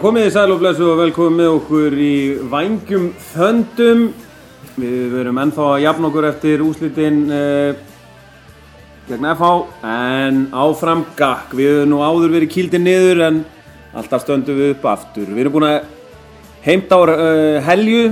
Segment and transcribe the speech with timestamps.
[0.00, 2.14] Komið þið sæl og blessu og velkomið með okkur í
[2.48, 3.02] Vængjum
[3.34, 3.98] Þöndum.
[4.80, 7.82] Við verum ennþá að jafna okkur eftir úslitin eh,
[9.10, 9.50] gegn FH,
[9.84, 11.52] en áfram gakk.
[11.58, 13.42] Við höfum nú áður verið kýldir niður en
[13.92, 15.26] alltaf stöndum við upp aftur.
[15.28, 15.76] Við erum búin að
[16.64, 18.06] heimta á eh, Helju,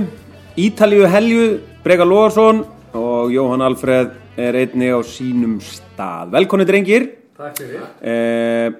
[0.61, 1.47] Ítalíu Helju,
[1.87, 2.61] Breka Lóðarsson
[2.99, 6.35] og Jóhann Alfreð er einni á sínum stað.
[6.37, 7.09] Velkonni drengir.
[7.39, 7.89] Takk fyrir.
[8.05, 8.77] Eh,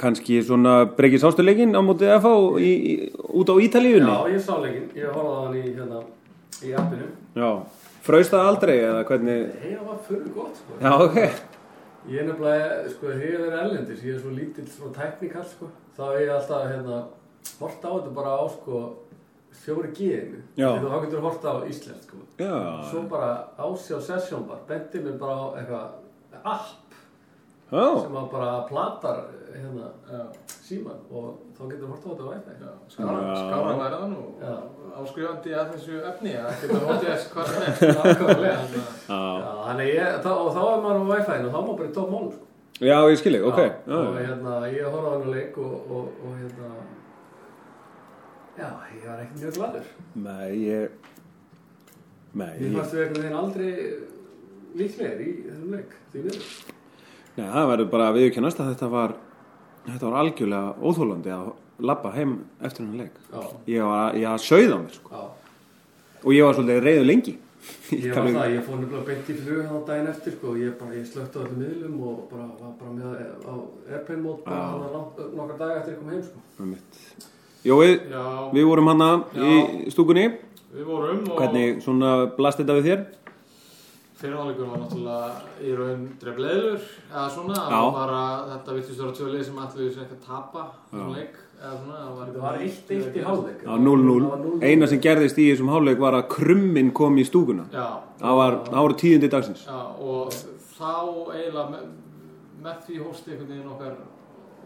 [0.00, 2.94] kannski svona breykið sástuleikin á mótið FH í, í,
[3.40, 4.88] út á Ítalíunni Já, ég sá leikinn.
[4.96, 6.02] Ég horfði á hann í, hérna,
[6.60, 7.08] í appinu.
[7.36, 7.50] Já.
[8.06, 10.78] Fraust það aldrei eða hvernig Hei, það var fyrir gott, sko.
[10.82, 11.18] Já, ok
[12.06, 14.04] Ég er nefnilega, sko, hefur verið ellendis.
[14.06, 15.72] Ég er svo lítill svona teknikall, sko.
[15.96, 17.00] Þá er ég alltaf, hérna,
[17.58, 18.82] horta á þetta bara á, sko,
[19.64, 19.90] fjóri.
[20.54, 20.68] Já.
[20.76, 22.22] Þegar þá getur horta á Ísland, sko.
[22.38, 22.54] Já,
[22.92, 26.85] Svo bara ásjá sesjón bara, bendi mér bara á eitthvað app
[27.70, 29.22] já, sem að bara platar,
[29.56, 29.90] hérna,
[30.66, 32.56] síman og þá getur horta á þetta.
[32.60, 32.72] Já.
[32.92, 34.22] Skára nú.
[34.40, 34.56] Já.
[34.96, 37.28] áskrifandi að þessu efni að geta hótið þess
[40.06, 42.30] er þá, og þá er maður á Wi-Fi-inu og þá maður bara í tóp málum,
[42.32, 42.44] sko.
[42.80, 43.60] já, ég skilji, ok.
[43.60, 46.70] Já, og hérna, ég horfði á hann leik og, og, og hérna
[48.56, 51.12] já, ég var ekkert mjög gladur Nei, ég
[52.36, 53.70] Nei, Mér fannst við einhvern veginn aldrei
[54.76, 56.48] líklegir í þessum leik því miður
[57.36, 59.16] nei, það verður bara að viðkennast að þetta var
[59.86, 61.48] þetta var algjörlega óþólandi að
[61.86, 63.18] labba heim eftir hennar leik.
[63.68, 65.26] Ég var, ég að sauða mér sko.
[66.24, 67.34] Og ég var svolítið reyðu lengi.
[67.92, 70.74] Ég var það, ég fór nefnilega beint í flug hann á daginn eftir sko, ég,
[70.80, 73.06] bara, ég slökti á öllum miðlum og bara, var bara með
[73.46, 73.54] á
[73.92, 76.38] airplane mode bara hann langt, nokkar daga eftir ég kom heim sko.
[77.66, 77.88] Jói,
[78.54, 80.28] við vorum hana í stúkunni.
[80.76, 83.06] Við vorum og Hvernig svona blast þetta við þér?
[84.16, 85.26] Fyrirháleikur var náttúrulega
[85.60, 86.78] í raun drefleður
[87.10, 88.20] eða svona, var bara
[88.54, 90.62] þetta virtist vera tvö lið sem ætluðu sér ekki að tapa
[91.16, 93.60] leik, svona Það var eitt eitt í hálfleik.
[93.64, 97.64] Já, 0-0 Eina sem gerðist í þessum hálfleik var að krummin kom í stúkuna.
[97.72, 97.86] Já,
[98.20, 98.56] Það var,
[98.86, 99.62] voru tíðindi dagsins.
[99.68, 100.32] Já, og
[100.76, 100.92] þá
[101.32, 101.86] eiginlega með,
[102.66, 103.96] með því hósti einhvern veginn okkar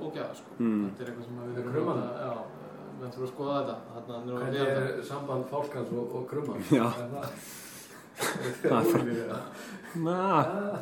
[0.01, 0.57] ógæða sko.
[0.59, 0.83] Mm.
[0.91, 2.03] þetta er eitthvað sem við Með þurfum krumman?
[2.03, 2.33] að- Já,
[3.01, 3.77] við þurfum að skoða þetta.
[3.91, 6.59] Er að Hvernig gera er samband fálkans og, og krumman?
[8.21, 8.71] Já.
[8.71, 10.81] Er það-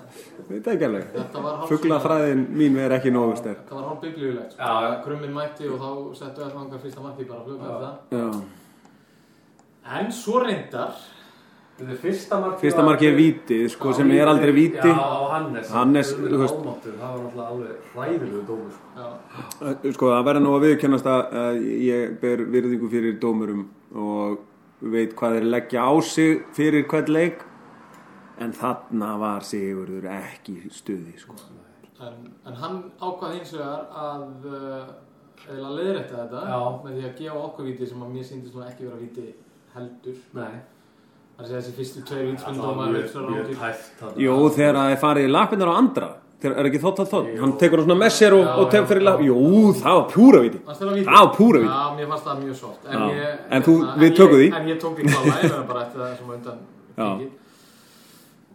[0.48, 4.64] Það ekki alveg Þetta Fuglafræðin mín er ekki nógu sterk Það var hálf biblíulegt sko.
[5.04, 7.76] Krummin mætti og þá settu við þangað fyrsta marki bara flug með Já.
[7.78, 8.42] það Já.
[10.00, 10.92] En svo reyndar
[11.78, 15.68] Þetta er fyrsta markið Fyrsta markið er vítið, sko, sem er aldrei víti Já, Hannes
[15.70, 19.92] Hannes, almáttugur, Það var náttúrulega alveg hræðilegu dómur sko.
[19.94, 23.62] Sko, það verður nú að viðkennast að ég ber virðingu fyrir dómurum
[23.94, 24.38] og
[24.80, 27.44] veit hvað þeir leggja á sig fyrir hvern leik
[28.38, 31.34] en þarna var Sigurður ekki stuði, sko
[32.06, 34.90] en, en hann ákvað hins vegar að uh,
[35.48, 36.58] eða leiðrætta þetta Já.
[36.84, 39.28] með því að gefa okkur víti sem að mér síndist ekki vera víti
[39.74, 40.58] heldur Nei
[41.38, 44.14] Það er að þessi fyrstu tveir þarna.
[44.18, 46.08] Jú, þegar það er farið í lappinnar á andra
[46.46, 47.40] er ekki þótt að þótt, Jú.
[47.42, 49.96] hann tekur það svona með sér og, Já, og tekur já, fyrir lappinnar Jú, það
[49.98, 52.86] var púra víti Það var var púra víti Já, mér fannst það mjög soft.
[52.86, 54.48] En, ég, En þú- en við tökum því.
[54.58, 56.58] En ég tók því klála Ég verður bara eftir það sem á undan
[56.98, 57.08] Já.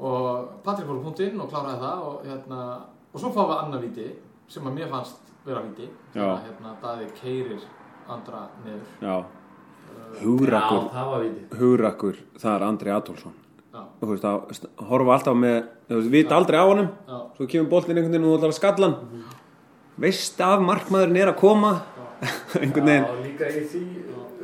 [0.03, 2.59] Og Patrik fór punktinn og kláraði það og, hérna,
[3.13, 4.07] og svo fáum við annað víti
[4.51, 5.87] sem að mér fannst vera víti.
[6.13, 6.27] Sem Já.
[6.33, 7.61] að hérna, Daði keirir
[8.09, 8.83] andra niður.
[9.01, 9.23] Já,
[9.93, 13.33] Uh, Já, hugrakkur það var viti hugrakkur, það er Andri Adolfsson.
[13.73, 15.57] Já, þú veist að horfa alltaf með
[15.93, 16.89] þú veist, vita aldrei á honum.
[17.37, 19.25] Svo kemur boltin einhvern veginn og þú ætlar að skalla hann.
[20.03, 21.73] Veist af markmaðurinn er að koma.
[22.63, 23.05] Einhvern veginn.
[23.05, 23.83] Já, líka í því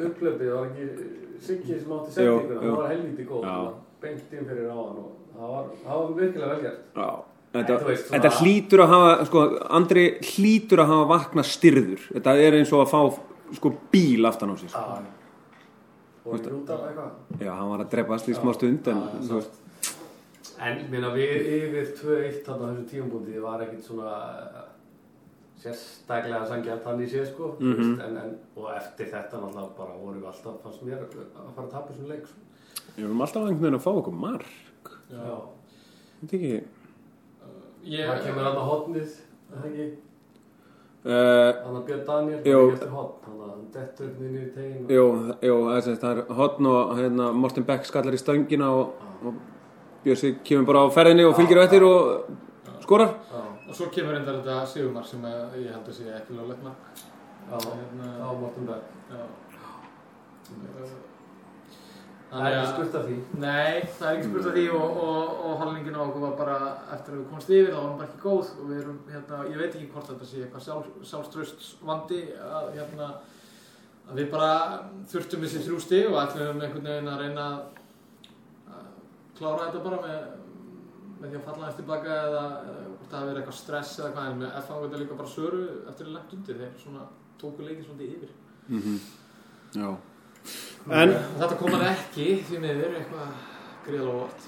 [0.10, 2.36] upplöpi var ekki Siggi sem átti jú.
[2.50, 3.52] það var helviti góð Já.
[3.52, 6.82] það var beint inn fyrir á hann og það var, það var virkilega vel gert.
[6.96, 7.08] Já,
[7.56, 9.44] þetta, En veist, þetta hlýtur að hafa sko,
[9.80, 14.52] Andri hlýtur að hafa vakna styrður þetta er eins og að fá sko, bíl aftan
[14.52, 14.84] á sig sko.
[14.84, 15.16] Já.
[16.30, 17.14] Og út af eitthvað?
[17.40, 19.56] Já, hann var að drepast í smá stund en, Já, þú veist,
[20.60, 24.10] En minna, við yfir 2-1 þarna þessu tíumbúndi var ekkit svona
[24.44, 24.66] uh,
[25.60, 27.94] sérstaklega sangjart hann í sér sko mm Mhm.
[28.02, 31.16] en, en, og eftir þetta náttúrulega bara vorum við alltaf fannst mér að
[31.56, 32.40] fara að tapa þessum leik sko.
[32.98, 34.46] við erum alltaf einhvern veginn að fá okkur mark
[35.10, 35.40] Já,
[36.22, 36.52] þetta ekki
[37.84, 39.14] ég, það kemur hann á hotnið
[39.50, 39.88] það ekki,
[41.06, 42.60] uh, hann að Björn Daniel Jú.
[42.60, 44.92] hann eftir hotn, hann að hann dettur upp inn í tegin og...
[44.96, 45.06] jú,
[45.50, 48.72] jú, það er, sem sagt, það er hotn og hérna, Morten Beck skallar í stöngina
[48.76, 49.34] og, og
[50.04, 52.30] Björsi kemur bara á ferðinni og fylgir á eftir og
[52.86, 53.16] skorar.
[53.70, 57.04] Og svo kemur reyndar þetta sigumar sem að ég held að sé ekki löglegt mark.
[57.50, 59.22] Já, Hérna- já, Morten Beck Já.
[60.50, 60.98] Uh,
[62.30, 63.16] Það er ekki spurt af því.
[63.42, 66.58] Nei, það er ekki spurt af því og, og, og halningin á okkur var bara
[66.94, 68.52] eftir að við komast yfir þá var bara ekki góð.
[68.54, 72.68] Og við erum, hérna, ég veit ekki hvort þetta sé eitthvað sjálf, sjálfströst vandi að,
[72.78, 73.08] hérna,
[74.12, 74.52] að við bara
[75.10, 77.79] þurftum þessi þrjú stig og ætlum einhvern veginn að reyna að
[79.40, 80.20] klára þetta bara með,
[81.22, 82.44] með því að falla eftir baka eða,
[82.90, 85.34] hvort það hafi verið eitthvað stress eða hvað en með F á þetta líka bara
[85.34, 87.08] söru eftir að lengt undir þeir svona
[87.42, 88.38] tóku leikið svolítið yfir
[88.70, 89.00] Mhm.
[89.74, 89.90] Já.
[90.94, 93.32] En- þetta kom hann ekki því miður eitthvað
[93.88, 94.48] gríðalega vort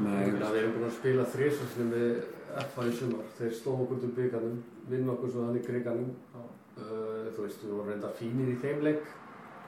[0.00, 0.30] Nei.
[0.32, 2.24] Við erum búin að spila þrísarsinu með
[2.72, 3.26] FA í sumar.
[3.38, 4.56] Þeir stóðu okkur til byggarnum,
[4.90, 6.08] vinna okkur svo þannig kriganum.
[6.34, 9.04] Uh, þú veist, við vorum reynda fínir í þeim leik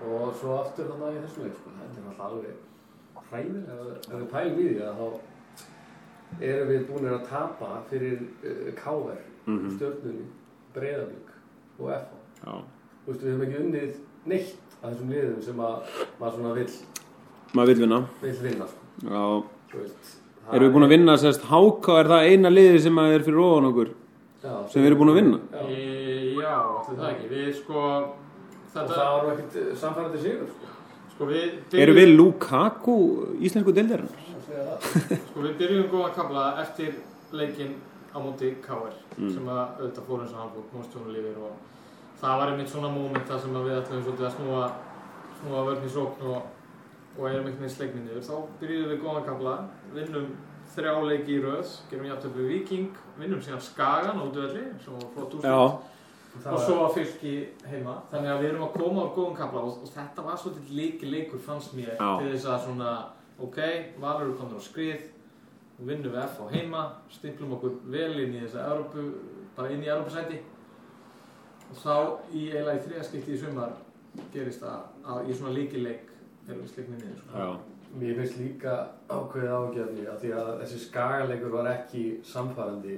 [0.03, 1.55] og svo aftur þannig í þessum leik.
[1.61, 1.71] Sko.
[1.79, 2.57] Þetta er alltaf alveg
[3.31, 3.77] hræðilega.
[3.93, 5.07] Ef- við pælum í því að þá
[6.49, 9.71] erum við búin að tapa fyrir uh, KR, Mhm.
[9.77, 10.27] stjórnunni,
[10.75, 11.31] Breiðablík
[11.81, 11.89] og.
[11.91, 12.53] Já.
[13.05, 13.95] Þú veist, við höfum ekki unnið
[14.27, 15.83] neitt af þessum liðum sem að
[16.21, 16.71] maður svona vill,
[17.55, 17.99] Maður vil vinna.
[18.23, 18.67] vill vinna.
[18.67, 19.45] Sko.
[19.75, 20.19] Veist,
[20.53, 23.39] Erum við búin að vinna sérst Háká er það eina liði sem að er fyrir
[23.41, 23.89] ofan okkur
[24.43, 25.39] Já, sem við erum búin að vinna?
[25.53, 25.61] Já.
[25.71, 26.59] Í- Já,
[26.89, 28.17] það ekki Við sko Og
[28.75, 30.67] þetta, það var ekkert samfærandi sigur, sko.
[31.13, 32.97] Sko við Erum við Lukaku
[33.41, 34.09] íslensku það.
[35.31, 36.95] Sko við byrjum góðan kabla eftir
[37.33, 37.75] leikinn
[38.13, 39.29] á móti KR Mm.
[39.29, 41.53] sem að auðvitað fór eins og hann fór komstjónu lífir og
[42.21, 44.63] það var einmitt svona móment þar sem við ætlum svolítið að snúa
[45.41, 46.47] snúa vörn í sókn og,
[47.19, 48.33] og erum einhvern veginn sleikni niður þá
[48.63, 49.55] byrjuðum við góðan kabla
[49.93, 50.31] vinnum
[50.73, 52.89] þrjá leiki í röð gerum jafntöflu Viking
[53.21, 55.37] vinnum síðan Skagan á útvöldi sem var flott.
[55.45, 55.61] Það
[56.37, 57.33] og var- svo að fylki
[57.69, 60.77] heima þannig að við erum að koma á góðum kapla og, og þetta var svolítið
[60.79, 62.19] líki leikur fannst mér Já.
[62.19, 62.93] til þess að svona
[63.39, 63.59] ok,
[64.01, 65.03] Valur komin á skrið
[65.83, 69.05] vinnum við F á heima stimplum okkur vel inn í þessa Európu,
[69.57, 70.39] bara inn í Európusæti
[71.73, 71.95] og þá
[72.33, 73.73] í eiginlega í þriðaskipti í sumar
[74.33, 76.11] gerist að, að í svona líki leik
[76.49, 77.53] erum við sliknið niður sko.
[78.01, 78.75] Mér finnst líka
[79.13, 82.95] ákveðið ágjörni að því að þessi skagaleikur var ekki samfærandi.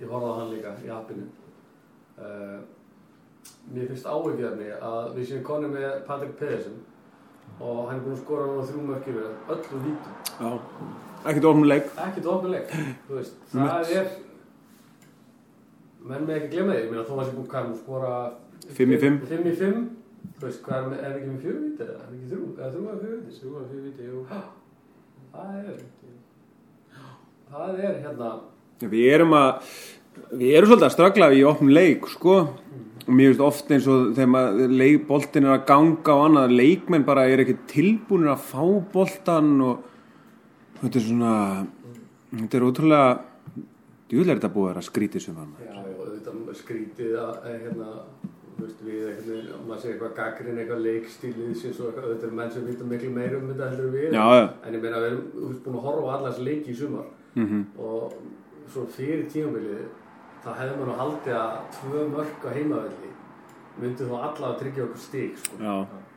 [0.00, 1.26] Ég horfði á hann líka í appinu.
[2.20, 2.60] Uh,
[3.72, 6.80] mér finnst ágjörni að við séum konið með Patrik Pedersen
[7.60, 10.18] og hann er búinn að skora núna þrjú mörki við öllu vítum.
[10.40, 10.50] Já.
[11.20, 11.88] Ekkert ofnum leik.
[12.06, 12.74] Ekki tópileg,
[13.08, 13.40] þú veist.
[13.52, 14.12] Það er,
[16.10, 18.12] menn með ekki glemma því, ég meina Thomas er er að skora
[18.76, 19.18] Fimm í fimm.
[19.28, 19.80] 5 í 5,
[20.38, 22.00] þú veist, hvað er, með- er ekki með fjögur víti eða?
[22.00, 23.38] Er ekki þrjú, eða þrjú eða fjögur víti?
[23.40, 24.24] Þrjú að við viti, jú
[25.30, 25.82] Það er,
[27.50, 28.30] það er hérna,
[28.80, 29.74] Við erum að,
[30.30, 32.36] við erum svolítið að stragla í opnum leik, sko.
[33.00, 37.26] Og mér finnst oft eins og þegar boltin er að ganga og annað, leikmenn bara
[37.26, 39.86] er ekki tilbúinir að fá boltan og
[40.82, 41.34] þetta er svona,
[42.36, 43.08] þetta er ótrúlega,
[44.10, 47.88] djúðlega er þetta búið að vera skrítið sem var já, auðvitað skrítið að, hérna,
[48.60, 52.90] veist, við veginn, og maður segir eitthvað gaggrinn, eitthvað leikstílið auðvitað eru menn sem vita
[52.92, 54.14] miklu meira um þetta heldur við.
[54.14, 54.28] Já.
[54.68, 58.14] En ég meina, við erum, búin að horfa allars leiki í sumar Mm og
[58.72, 59.88] svo fyrir tímabilið,
[60.44, 63.10] þá hefði maður nú haldið að tvö mörk á heimavelli
[63.80, 65.74] myndi þó allavega að tryggja okkur stík, sko.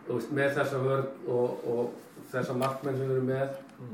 [0.07, 1.91] Veist, með þessa vörn og, og
[2.33, 3.49] þessa markmenn sem við erum með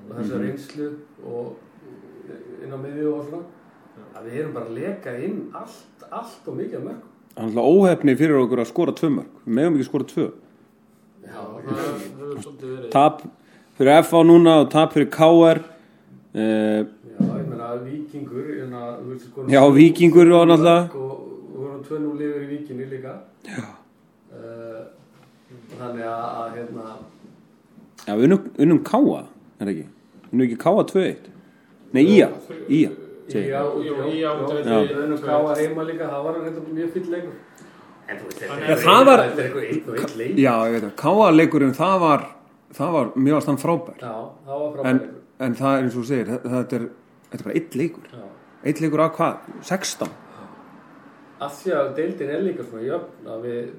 [0.10, 0.44] og þessa Mhm.
[0.44, 0.88] reynslu
[1.26, 1.56] og
[2.64, 3.44] inn á miðju og svona
[4.16, 7.08] að við erum bara að leka inn allt, allt og mikið af mörgum.
[7.36, 9.34] það er alltaf óhefni fyrir okkur að skora tvö mörg.
[9.46, 10.32] Við megum ekki skora tvö.
[11.24, 13.22] Já, það hefur svolítið verið Tap
[13.78, 15.60] fyrir FA núna og tap fyrir KR.
[16.34, 16.88] Ég meina
[17.86, 18.46] vikingur,
[19.00, 21.26] þú veist, sko Já, Víkingur var náttúrulega- og
[21.60, 23.14] og við vorum 2-0 yfir í vikinni líka.
[23.44, 23.66] Já.
[24.30, 24.86] Uh,
[25.80, 26.86] þannig að, að hérna,
[28.06, 29.00] já, við unnum, unnum KA,
[29.60, 29.86] er það ekki?
[30.32, 31.30] Unnum ekki KA 2-1?
[31.94, 32.30] Nei, IA.
[32.70, 32.90] IA.
[33.30, 33.50] segi ég.
[33.50, 34.70] Já, Jú, í á útivelli.
[34.70, 37.34] já, við erum skáa heima líka, það var reynda mjög fýll leikur.
[38.10, 39.58] En þú veist, þetta er eitthvað
[39.90, 40.38] og einn leik.
[40.38, 40.96] Já, ég veit það.
[41.04, 42.26] KA leikurinn, það var,
[42.74, 43.98] það var mjög aðstann frábær.
[44.02, 44.14] Já,
[44.46, 45.16] það var frábær En, leikur.
[45.40, 46.88] en það er eins og þú segir, þetta er,
[47.30, 48.08] þetta er bara eitt leikur.
[48.14, 48.24] Já.
[48.66, 49.38] Eitt leikur af hvað?
[49.64, 50.10] 16?
[51.42, 53.70] Af því að deildin er líka svona jöfn að við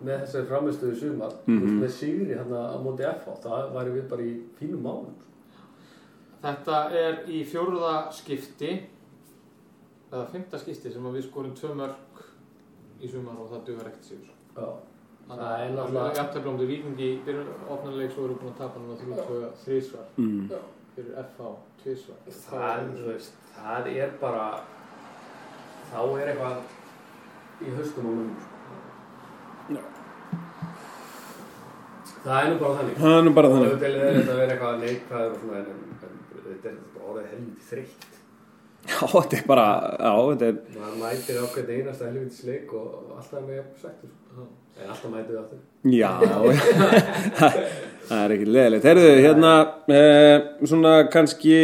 [0.00, 1.80] með þessari framistöðu sumar mm Mhm.
[1.82, 5.14] með sigri hérna á móti FH það væri við bara í fínum málum
[6.42, 8.70] Þetta er í fjóruða skipti
[10.10, 12.24] eða fymta skipti sem að við skorum tvö mörg
[13.02, 14.08] í sumar og það dugar ekkert
[14.56, 14.68] Já,
[15.28, 18.80] Þannig Það er að um því vikingi byrjun opnarleik svo erum við búin að tapa
[18.80, 20.48] núna þrjú tvö þrísvar Mm.
[20.96, 21.50] Fyrir FH
[21.82, 24.44] tvísvar það, veist, það er bara
[25.90, 28.38] þá er eitthvað í höstum og munum
[29.70, 29.82] Já.
[32.20, 33.68] Það er nú bara þannig Það er nú bara þannig.
[33.70, 35.34] auðvitað er þetta að vera eitthvað neikvæður
[36.46, 38.19] þetta er bara orðið helviti þreytt
[38.88, 39.66] Já, þetta er bara,
[40.00, 42.86] já, þetta er, maður mætir á hvern einasta helvitis leik og
[43.18, 44.16] alltaf með sættur
[44.80, 45.60] en alltaf mætir við aftur
[45.92, 46.12] já,
[48.08, 48.88] það er ekki leðilegt.
[48.88, 49.54] Herðu, hérna,
[49.94, 51.60] eh, svona kannski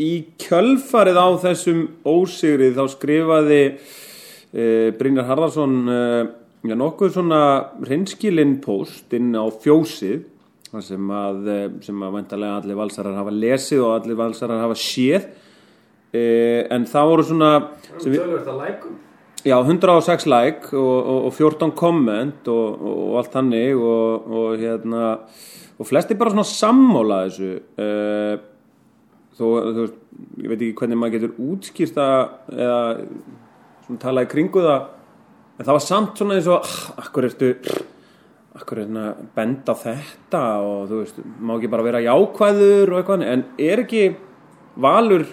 [0.00, 6.22] í kjölfarið á þessum ósigrið þá skrifaði eh, Brynjar Harðarsson eh,
[6.64, 7.42] já, nokkuð svona
[7.86, 10.24] reynskilinn post inn á fjósið
[10.86, 15.28] sem að, eh, sem að vendarlega allir valsarar hafa lesið og allir valsarar hafa séð
[16.12, 16.24] e,
[16.72, 17.50] en það voru svona
[18.02, 18.98] við, að lækum
[19.46, 25.12] já, 106 like og, og, og 14 comment og, og, allt hannig og, hérna
[25.80, 27.52] og flesti bara svona sammála þessu.
[27.80, 27.86] E,
[29.38, 30.00] þó, þú veist,
[30.42, 32.08] ég veit ekki hvernig maður getur útskýrta
[32.52, 32.80] eða
[33.86, 34.90] svona tala í kringu það
[35.56, 37.54] en það var samt svona eins og ah, akkur ertu
[38.60, 39.04] akkur er hérna
[39.36, 40.42] benda þetta?
[40.64, 44.04] Og þú veist, má ekki bara vera jákvæður og eitthvað, en er ekki
[44.80, 45.26] valur,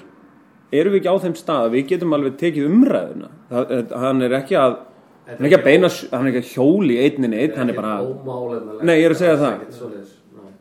[0.71, 4.37] erum við ekki á þeim stað að við getum alveg tekið umræðuna það, hann er
[4.41, 4.77] ekki að
[5.27, 7.95] hann er ekki að beina, hann er ekki að hjóli einninni einn, hann er bara.
[8.87, 9.57] Nei, ég er að segja það.
[10.37, 10.53] nei.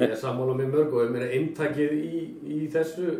[0.00, 2.22] Ég er sammála með mörg og ég meina eintakið í,
[2.56, 3.14] í þessu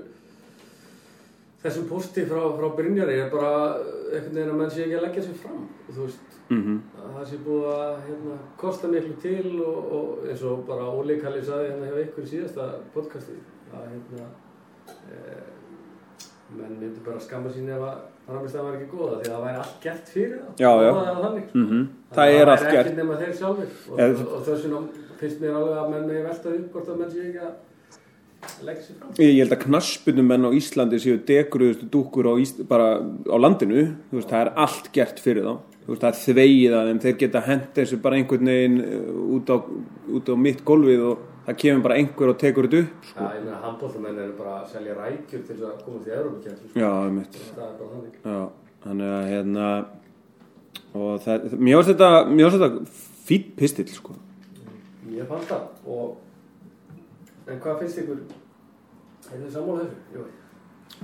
[1.66, 5.24] þessum posti frá, frá Brynjari er bara einhvern veginn að menn sé ekki að leggja
[5.26, 9.76] sér fram þú veist, mm að það sé búið að hérna, kosta miklu til og,
[9.96, 13.38] og eins og bara Óli Kalli saði hérna ykkur í síðasta podcasti
[13.72, 14.26] að hérna
[14.90, 15.20] e,
[16.56, 19.44] menn myndi bara skamma sín ef að framist að var ekki góða því að það
[19.46, 20.90] væri allt gert fyrir það Já, já.
[20.94, 21.58] það, er þannig, sko.
[21.66, 21.86] -hmm.
[22.16, 22.86] það er allt gert.
[22.86, 23.70] ekki nema þeir sjálfir.
[23.90, 24.80] Og, Ja, og, og þess vegna
[25.20, 27.54] finnst mér alveg að menn megi velta upp hvort að menn sé ekki að
[28.66, 29.14] leggja sér fram.
[29.18, 33.86] Ég held að knaspunum menn á Íslandi séu degruðustu dúkkur á, Ís- bara á landinu,
[34.12, 35.54] veist, það er allt gert fyrir þá,
[35.88, 39.50] veist, það er þvegið að þeim, þeir geta hent þessu bara einhvern veginn uh, út
[39.50, 39.56] á,
[40.14, 43.22] út á mitt gólfið og það kemur bara einhver og tekur þetta upp, sko.
[43.22, 46.70] Já, ég meina handbóltamenn eru bara að selja rækjur til þess að koma til Európa-kjæmstu
[46.70, 46.80] sko.
[46.82, 48.38] Já, einmitt, það er bara þannig já,
[48.86, 49.68] þannig að hérna,
[50.92, 54.16] og það, mér varst þetta, mér varst þetta fýtt pistill, sko.
[55.16, 56.16] Ég fann það og
[57.46, 58.24] en hvað finnst ykkur
[59.30, 60.02] er þið sammála þessu?
[60.16, 60.26] Jú.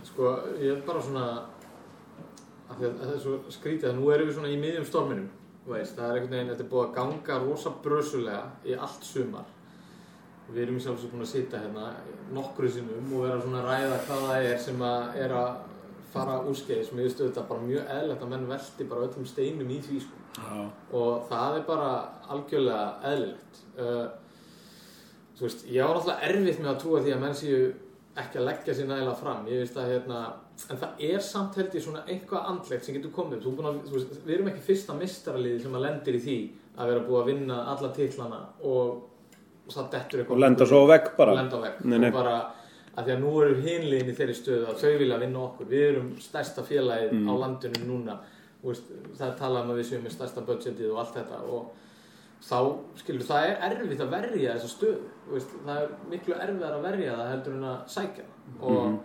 [0.08, 1.26] Sko, ég er bara svona
[2.72, 5.30] af því að það er svo skrítið að nú erum við svona í miðjum storminum
[5.68, 9.50] veist, það er einhvern veginn, þetta er búið að ganga rosa brösulega í allt sumar
[10.48, 11.90] við erum sjálfsög búin að sitja hérna
[12.34, 15.52] nokkru sinnum og vera svona að ræða hvað það er sem að er að
[16.12, 19.78] fara úrskeiðis, mér finnst þetta bara mjög eðlert að menn velti bara öllum steinum í
[19.84, 20.18] því sko.
[20.32, 20.60] Já.
[20.96, 21.88] og það er bara
[22.32, 24.06] algjörlega eðlilegt uh,
[25.36, 27.66] þú veist, ég var alltaf erfitt með að trúa því að menn séu
[28.22, 30.22] ekki að leggja sér nægilega fram ég veist að hérna,
[30.72, 33.96] en það er samt held ég svona eitthvað andlegt sem getur komið þú, að, þú
[33.96, 36.38] veist, við erum ekki fyrsta mistaraliði sem að lendir í því
[36.72, 39.00] að vera búið að vinna alla titlana og,
[39.66, 41.32] og það dettur eitthvað Og lenda svo á vegg bara.
[41.38, 42.10] á vegg Nei, nei.
[42.10, 42.34] bara
[42.96, 45.84] að því að nú eru hinliðin í þeirri stöðu að þau vilja vinna okkur við
[45.92, 47.28] erum stærsta félagið Mm.
[47.30, 48.18] á landinu núna
[48.62, 48.84] veist,
[49.18, 51.70] það talað um að við séum með stærsta budgetið og allt þetta og
[52.42, 52.58] þá,
[53.00, 55.00] skilur, það er erfitt að verja þessa stöðu
[55.32, 58.24] veist, það er miklu erfiðar að verja það heldur en að sækja
[58.60, 58.98] og, Mhm.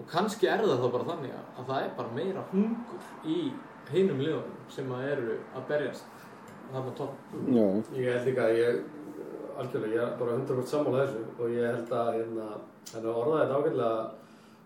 [0.00, 3.52] og kannski er það þá bara þannig að, að það er bara meira hungur í
[3.92, 6.04] hinum liðunum sem að eru að berjast
[6.72, 7.08] þarna
[7.46, 7.84] Já.
[7.94, 8.82] Ég held líka að ég
[9.58, 12.46] algjörlega, ég er bara 100% sammála þessu og ég held að hérna,
[12.92, 14.10] hérna orðaði þetta ágætlega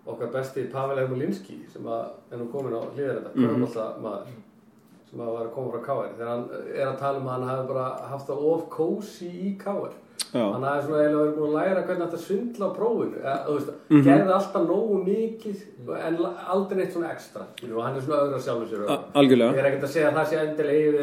[0.09, 2.05] okkar besti Pavel Emulinski sem að
[2.39, 3.63] nú komin á hlýðar þetta, Mhm.
[3.63, 4.27] mm maður
[5.11, 7.49] sem að var að koma frá KR þegar hann er að tala um að hann
[7.49, 9.93] hafi bara haft það of kósi í KR
[10.35, 13.53] hann hafi svona eiginlega verið búin að læra hvernig þetta svindla á prófinu eða, þú
[13.57, 14.03] veist, Mhm.
[14.05, 15.57] gerði alltaf nógu mikið
[16.07, 16.17] en
[16.49, 17.43] aldrei neitt svona ekstra
[17.77, 19.53] og hann er svona öðra sjálfur sér Algjörlega.
[19.55, 21.01] Ég er ekkert að segja að það sé endilega yfir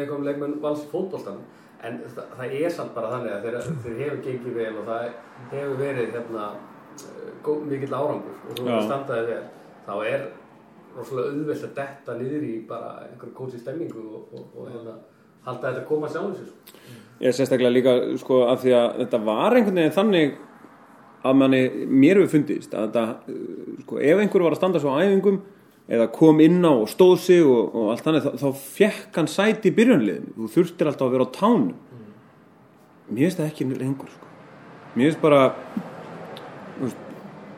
[1.84, 5.04] en það, það er samt bara þannig að þeir, þeir hefur gengið vel og það
[5.52, 6.46] hefur verið hérna,
[6.96, 8.68] eh, mikill árangur og þú Já.
[8.70, 9.42] verður standaði vel
[9.86, 10.26] þá er
[10.96, 14.96] rosalega auðvelt að detta niður í bara einhverju kósi stemmingu og, og, og hérna,
[15.46, 16.48] halda þetta að koma sko.
[17.20, 20.38] Ég er sérstaklega líka sko af því að þetta var einhvern veginn þannig
[21.26, 24.96] að manni, mér hefur fundist að þetta, uh, sko, ef einhver var að standa svo
[24.96, 25.40] æfingum
[25.86, 29.28] eða kom inn á og stóð sig og, og allt þannig, þá, þá fekk hann
[29.30, 31.74] sæti í byrjunliðinu, þú þurftir alltaf að vera á tánum.
[33.06, 34.30] Mér finnst það ekki lengur sko.
[34.96, 35.42] mér finnst bara
[36.80, 36.94] mér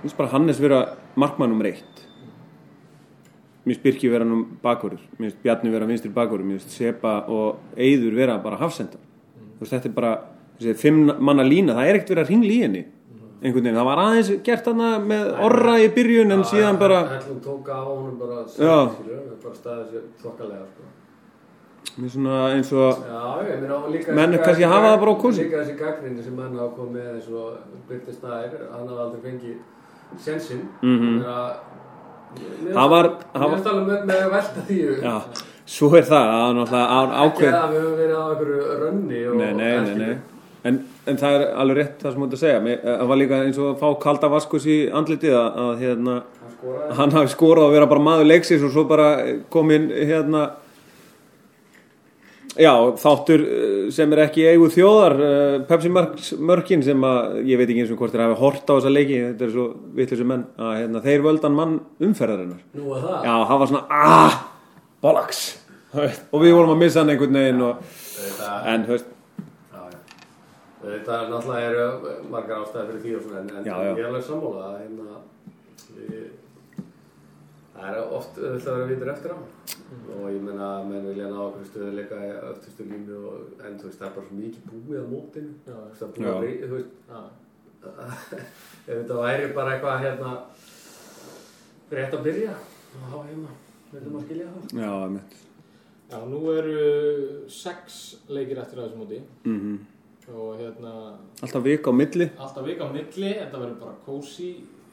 [0.03, 0.81] finnst bara Hannes vera
[1.17, 2.03] markmannum reitt
[3.65, 7.23] mér finnst Birki vera nú bakvörður mér finnst Bjarni vera vinstri bakvörður mér finnst Sepa
[7.33, 9.01] og Eyður vera bara hafsendar.
[9.59, 10.13] Veist, þetta er bara
[10.59, 12.85] þessi fimm manna lína, það er ekkert verið að ringla í henni
[13.43, 17.41] einhvern veginn, það var aðeins gert þarna með orra í byrjun en síðan bara Hellum
[17.45, 18.45] tók á honum bara
[19.55, 20.83] staðið þokkalega sko.
[21.99, 25.13] mér svona eins og Já, ég meina og líka Menn þessi- kannski hafa það bara
[25.15, 25.43] á kúrsi.
[25.45, 29.57] Líka þessi gaggrinni sem menn hafa komið eins og Birti Snær, hann hafði aldrei fengið
[30.19, 31.23] sensinn Mhm.
[32.75, 35.21] Það var- Mér það finnst alveg með, með að velta því já,
[35.65, 39.21] svo er það að náttúrulega á- Ekki ákveð að við höfum verið á einhverju rönni
[39.39, 40.19] nei, nei, nei.
[40.67, 43.21] En, en það er alveg rétt það sem þú ert að segja Mér- það var
[43.21, 46.17] líka eins og að fá kalda vaskus í andlitið að, að hérna
[46.59, 49.13] Hann hann hafi skorað að vera bara maður leiksins og svo bara
[49.55, 50.49] komin hérna
[52.59, 57.69] Já, þáttur uh, sem er ekki eigu þjóðar, uh, Pepsi mörkin sem að, ég veit
[57.69, 60.43] ekki eins og hvort þeir hafi hort á þessa leiki, þetta er svo vitlisum menn,
[60.59, 62.65] að hérna, þeir völdan mann umferðarinnar.
[62.75, 63.29] Nú er það.
[63.29, 64.41] Já, hann var svona, ah,
[65.05, 67.87] þú veist, og við vorum að missa hann einhvern veginn og,
[68.75, 69.07] en, já.
[70.89, 71.87] Þetta náttúrulega eru
[72.33, 73.91] margar ástæði fyrir því og svona, en, en Já, já.
[73.93, 75.17] ég er alveg sammála að hérna,
[77.79, 79.39] það er oft auðvitað að vera vitur eftir á.
[80.19, 82.19] Og ég meina, menn vilja ná okkur stöðuleika
[82.51, 85.53] öftustu línu og, en þú veist, það er bara svo mikið búið á mótinu.
[85.67, 86.93] Þú veist, það er búið að, rey- þú veist,
[88.89, 90.33] ef þetta væri bara eitthvað hérna
[91.99, 93.53] rétt að byrja þá hérna,
[93.93, 94.65] veitum að skilja það.
[94.83, 95.37] Já, mitt,
[96.09, 96.75] Já, nú eru
[97.53, 97.97] sex
[98.33, 99.19] leikir eftir að þessu móti.
[99.45, 99.75] Mhm,
[100.35, 100.93] og hérna
[101.43, 104.49] alltaf vika á milli, alltaf vika á milli, þetta verður bara kósi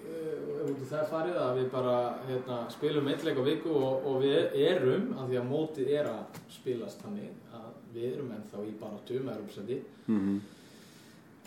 [0.05, 1.95] uh, út í það farið að við bara
[2.29, 6.11] hérna, spilum eitt leik á viku og, og við erum, af því að mótið er
[6.11, 10.39] að spilast þannig að við erum ennþá í baráttu með Europasæti mhm,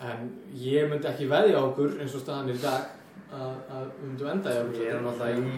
[0.08, 0.30] en
[0.62, 2.92] ég myndi ekki veðja okkur eins og staðan í dag
[3.32, 5.56] að, við myndum enda í við erum alltaf í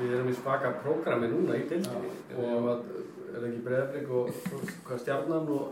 [0.00, 2.10] við erum í spaka prógrami núna í deildinni.
[2.30, 5.66] Já, og er ekki breyðarblik og og hvað stjarnan og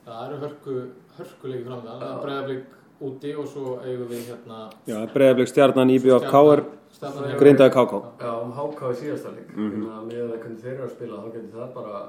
[0.00, 0.74] Það eru hörku,
[1.20, 2.12] hörkuleiki fram það, Já.
[2.24, 2.64] bregðarblik
[3.00, 8.02] úti og svo eigum við hérna já, breyðablik stjarnan, IBF, KR, Stjarnan hefur- grindaði KK.
[8.20, 10.04] já, um háká í síðasta leik mm -hmm.
[10.10, 12.02] með að hvernig þeir eru að spila þá getur það bara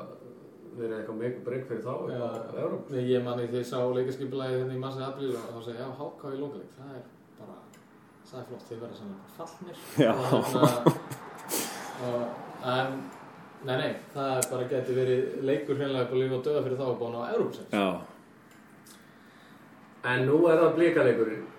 [0.80, 2.26] verið eitthvað meik breyk fyrir þá Já.
[2.64, 5.84] Evróp Ég manni þegar ég sá leikaskipulagi hérna í massi apríl og þá segi ég,
[5.84, 7.04] já, háká í lókaleik, það er
[7.40, 7.56] bara,
[8.30, 9.78] það er flott, þeir verða saman fallnir.
[10.06, 10.12] Já.
[10.36, 10.94] Og, hérna,
[12.08, 12.22] og,
[12.76, 13.02] en,
[13.66, 16.78] nei, nei, það er bara geti verið leikur hreinlega upp á líf og döða fyrir
[16.80, 17.70] þá að bóna á Európsins.
[17.72, 17.88] Já,
[20.02, 21.50] En nú er það blikaleikurinn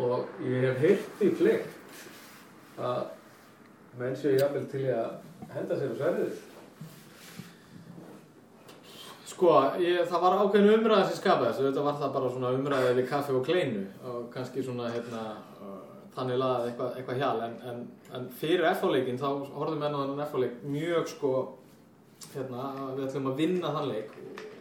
[0.00, 1.66] og ég hef heyrt í fleik
[2.80, 3.00] að
[4.00, 6.38] menn séu jafnvel til að henda sér á sverðið.
[9.30, 13.08] Sko, ég, það var ákveðin umræða sem skapaðist, þetta var það bara svona umræða við
[13.08, 15.22] kaffi og kleinu og kannski svona, hérna,
[15.60, 15.78] uh,
[16.16, 17.82] þannig laðið eitthvað, eitthvað hjal, en, en,
[18.18, 21.34] en fyrir FH-leikin þá horfðum á þennan FH-leik mjög sko,
[22.34, 24.16] hérna, við ætlum að vinna þann leik.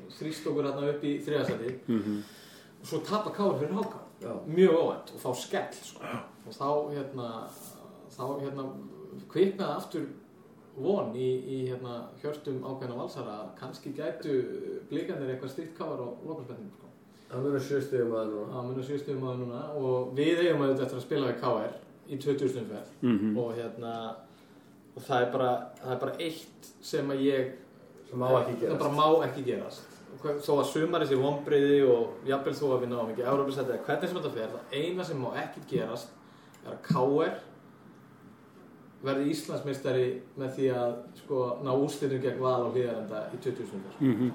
[0.05, 2.38] Og þrýst okkur hérna upp í þriðasæti mhm, og
[2.83, 4.33] svo tapa káður fyrir háka, Já.
[4.47, 6.15] mjög óvænt og fá skell, sko,
[6.47, 7.29] og þá, hérna,
[8.15, 8.65] þá, hérna,
[9.31, 10.07] kviknaði aftur
[10.79, 14.37] von í, í hérna, hjörtum ákveðna valsara að kannski gætu
[14.91, 16.89] blikanir eitthvað stýtt káar á lokalspenningum sko.
[17.29, 18.61] Það munur sjöstuðum að núna.
[18.73, 21.75] Það sýstum að núna og við eigum auðvitað eftir að spila við KR
[22.09, 23.93] í 2000 umferð mhm, og hérna
[24.95, 25.49] og það er bara,
[25.81, 27.51] það er bara eitt sem að ég
[28.09, 28.79] Sem má ekki það gerast.
[28.81, 29.88] bara má ekki gerast
[30.19, 34.09] þó að sumari sé vonbriði og jafnvel þó að við náum ekki Európa-sæti eða hvernig
[34.09, 36.11] sem þetta fer það eina sem má ekki gerast
[36.65, 37.37] er að KR
[39.05, 40.07] verði Íslandsmeistari
[40.39, 44.33] með því að sko, ná úrslitum gegn val á hlýðarenda í 2000 umferð mhm.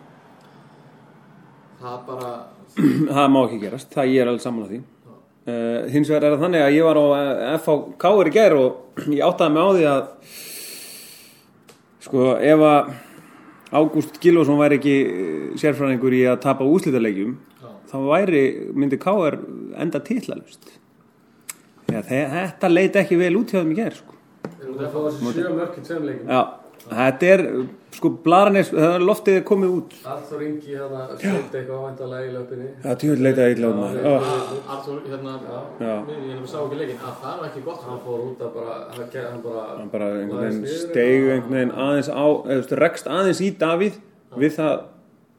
[1.83, 2.33] það bara
[3.19, 6.37] það má ekki gerast, það ég er alveg saman á því uh, hins vegar er
[6.37, 9.69] það þannig að ég var á eh, FH Káur í gær og ég áttaði mig
[9.69, 10.05] á því að
[12.05, 12.95] sko ef að
[13.75, 18.43] Ágúst Gilvason væri ekki eh, sérfræðingur í að tapa úslitalegjum já, þá væri,
[18.75, 19.41] myndi Káur
[19.83, 20.71] enda titlalust
[21.91, 24.15] ja, þetta leit ekki vel út hjá þeim í gær sko.
[24.45, 26.31] Við erum að fá þessi sjö mörk í tveim leikum.
[26.31, 26.41] já,
[26.91, 27.43] þetta er
[27.95, 28.71] sko blaranir,
[29.01, 29.93] loftið er komið út.
[30.11, 32.71] Arþór Ingi hérna stöndi eitthvað væntalega í löpunni.
[32.83, 34.27] það tjóður leitaði illa út maður oh,
[34.75, 35.35] Artur, hérna
[35.81, 36.99] ég sá ekki leikinn.
[36.99, 39.93] Að það er nú ekki gott Hann fór út að bara, hann, hann bara, hann
[39.93, 41.31] bara einhvern veginn eitthvað.
[41.37, 44.01] einhvern veginn aðeins á eða þú veist, rekst aðeins í Davíð
[44.43, 44.75] við það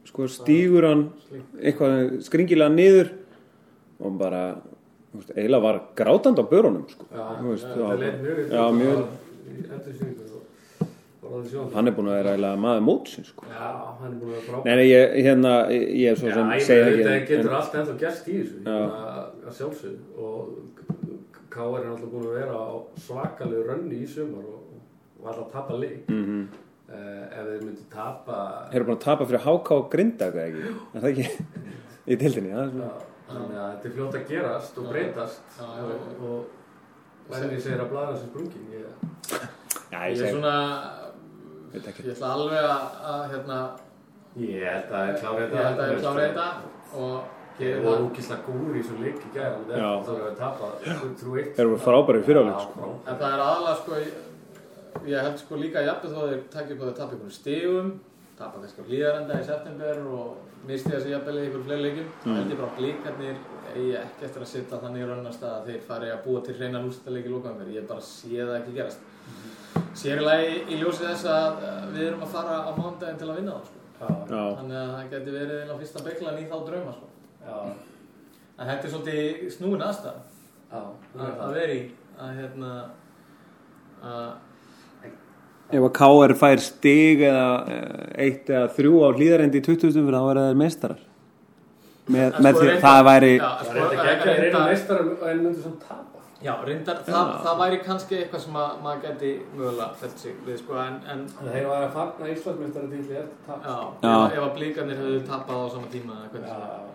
[0.06, 1.04] sko stígur hann
[1.60, 3.12] eitthvað skringilega niður
[4.00, 4.44] og bara
[5.12, 7.10] þú veist, eiginlega var grátand á börunum sko.
[7.12, 7.24] Já,
[8.56, 9.14] það
[11.76, 13.46] hann er búin að vera eiginlega maður mótsins sko.
[13.50, 13.70] Já,
[14.02, 14.66] hann er búin að vera frábær.
[14.66, 17.26] nei, nei, ég, hérna, ég ég er svo Já, sem ég segja ekki að en-
[17.32, 19.16] getur allt ennþá gerst í þessu, hérna,
[19.48, 20.42] að sjálfsögðu og
[21.56, 21.80] K.R.
[21.80, 22.68] er alltaf búin að vera á
[23.00, 24.80] svakalegu rönni í sumar og,
[25.22, 26.08] og alltaf tapa leik.
[26.12, 26.46] Mhm.
[26.86, 28.36] Uh, ef þeir myndi tapa,
[28.70, 31.26] Þeir eru búin að tapa fyrir HK og Grinda eða ekki, er það ekki
[32.14, 32.92] í tildinni, það já, svona
[33.26, 35.96] þannig að þetta er fljótt að gerast og breytast Já, og, já.
[36.30, 36.46] og
[37.34, 38.68] Lenni segir að blaða þessi sprungin.
[38.70, 38.84] Ég,
[39.90, 40.54] ég ég er svona
[41.74, 43.60] ég ætla alveg að, að hérna
[44.42, 45.66] ég held að ég klári ég þetta.
[45.70, 46.50] held að ég klári þetta
[47.02, 49.92] og Ég var það úkislega góður í þessu leik í en Já.
[50.04, 51.54] það er að tapa 3-1.
[51.56, 52.74] Þeir eru frábæri fyrir áleik, Já, sko.
[52.82, 54.18] frá- en það er aðalega sko ég,
[55.14, 57.94] ég held sko líka jafnveg þó að þeir takja upp að þeir tapa ykkur stigum
[58.36, 62.36] tapa kannski á hlýðarenda í september og misti þessi jafnvel í ykkur fleiri leikjum mm.
[62.36, 63.38] held ég bara blíkarnir
[63.72, 66.90] eigi ekki eftir að sitja þannig í raunast að þeir fari að búa til hreinan
[66.90, 69.08] úrstæðleiki í lókaðum ég bara sé það ekki gerast
[69.96, 73.30] sér í lagi í ljósi þess að uh, við erum að fara á mándaginn til
[73.30, 73.82] að vinna það sko.
[74.30, 77.12] Þannig að það geti verið einn á fyrsta bygglan í þá drauma sko.
[78.56, 80.18] en þetta er svolítið snúin aðstæð
[80.72, 80.82] já.
[81.20, 81.80] að að í
[82.16, 82.72] að hérna
[84.06, 84.28] að
[85.76, 90.18] ef að KR fær stig eða eh, eitt eða þrjú á hlýðarendi í 2000 fyrir
[90.20, 91.00] þá verða þeir meistarar
[92.06, 95.42] með, með sko því reyndar- það væri Já, Það er ekki að reyna meistarar en
[95.42, 96.05] myndu sem tapa.
[96.46, 100.58] Já, reyndar, það, það væri kannski eitthvað sem að maður geti mögulega fælt sig við
[100.62, 103.64] sko, en, en Þannig að þeir var að fagna Íslandsmeistara til eftir tap.
[103.66, 104.16] já, Já.
[104.26, 106.76] Ef, ef að blíkarnir hefðu tapað á sama tíma eða hvernig sem er.
[106.76, 106.92] Já,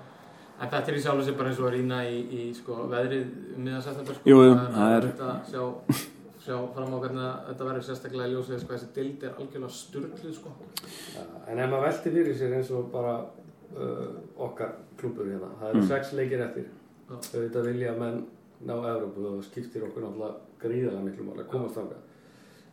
[0.61, 3.29] En þetta er í sjálfu sér bara eins og að rýna í, í sko, veðrið
[3.57, 4.29] um miðan september sko.
[4.29, 5.63] Jú, jú, það það er- er þetta að sjá,
[6.45, 9.73] sjá fram á hvernig að þetta verður sérstaklega í ljósið sko, þessi dild er algjörlega
[9.79, 10.53] sturgluð sko.
[11.17, 11.23] já.
[11.49, 15.81] En ef maður velti fyrir sér eins og bara uh, okkar klúpur hérna, það eru
[15.81, 15.89] Mm.
[15.89, 16.69] sex leikir eftir.
[17.09, 17.17] Já.
[17.17, 18.21] Auðvitað vilja menn
[18.69, 22.07] ná Evrópu og skiptir okkur náttúrulega gríðarlega miklu máli að komast þangað.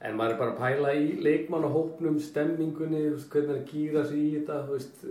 [0.08, 4.34] En maður er bara að pæla í leikmannahópnum, stemmingunni, hvernig er að gýra sig í
[4.36, 5.06] þetta, þú veist,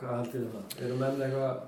[0.00, 0.84] hvað haldið þið um það?
[0.86, 1.64] Eru menn eitthvað,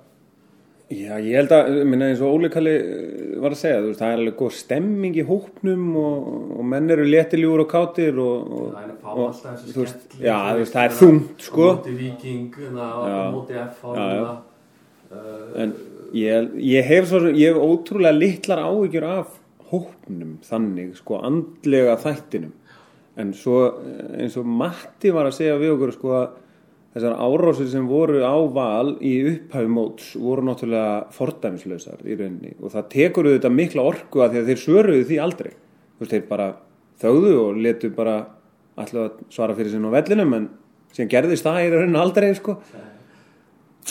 [0.89, 3.99] Já, ég held að, minna eins og Óli Kalli eh, var að segja, þú veist,
[4.01, 8.47] það er alveg góð stemming í hópnum og, og menn eru léttiljúur og kátir og,
[8.49, 11.45] og, það er að fá og alltaf þessu skemmtilega, já, þú veist, það er þungt,
[11.45, 11.67] sko.
[11.75, 13.19] Móti Viking, hérna, Já.
[13.37, 13.85] móti F,
[16.17, 19.37] ég, ég hef svo, ég hef ótrúlega litlar áhyggjur af
[19.69, 22.55] hópnum þannig, sko, andlega þættinum.
[23.19, 26.29] En svo, eh, eins og Matti var að segja við okkur, sko, að
[26.95, 32.73] þessar árásir sem voru á val í upphæfi móts voru náttúrulega fordæmislausar í rauninni og
[32.73, 35.53] það tekur auðvitað mikla orku að því að þeir svöruðu því aldrei.
[35.53, 36.49] Þú veist, þeir bara
[37.03, 38.17] þögðu og letu bara
[38.79, 40.49] alltaf svara fyrir sinna á vellinum en
[40.95, 42.57] síðan gerðist það í rauninni aldrei, sko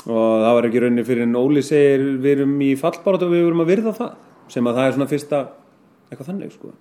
[0.05, 3.47] og það var ekki rauninni fyrir en Óli segir við erum í fallbárat og við
[3.47, 4.13] erum að virða það
[4.53, 5.39] sem að það er svona fyrsta
[6.07, 6.71] eitthvað þannig sko.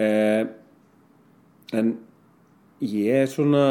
[0.00, 0.44] Eh,
[1.76, 1.90] en
[2.80, 3.64] ég er svona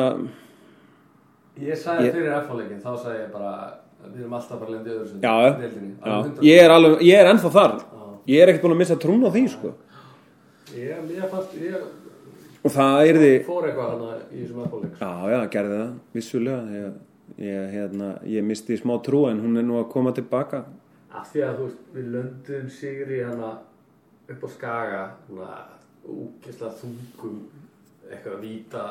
[1.59, 3.53] Ég sagði Ég- fyrir F-leikin, þá sagði ég bara
[4.13, 6.43] við erum alltaf bara lendið öðru 100%.
[6.47, 7.73] ég er alveg, ég er ennþá þar.
[7.79, 8.05] Já.
[8.27, 9.73] ég er ekkert búin að missa trún á því sko.
[10.75, 11.75] Ég, ég, fannst, ég
[12.63, 16.61] og það er því fór eitthvað hana í þessum F-leik já, já, gerði það, vissulega
[16.77, 16.93] ég,
[17.39, 20.65] ég, hérna, ég misti smá trú en hún er nú að koma tilbaka
[21.11, 23.51] Af því að þú veist, við löndum sigri hana
[24.29, 25.03] upp á skaga
[26.09, 27.39] úkesslega þungum
[28.09, 28.83] eitthvað víta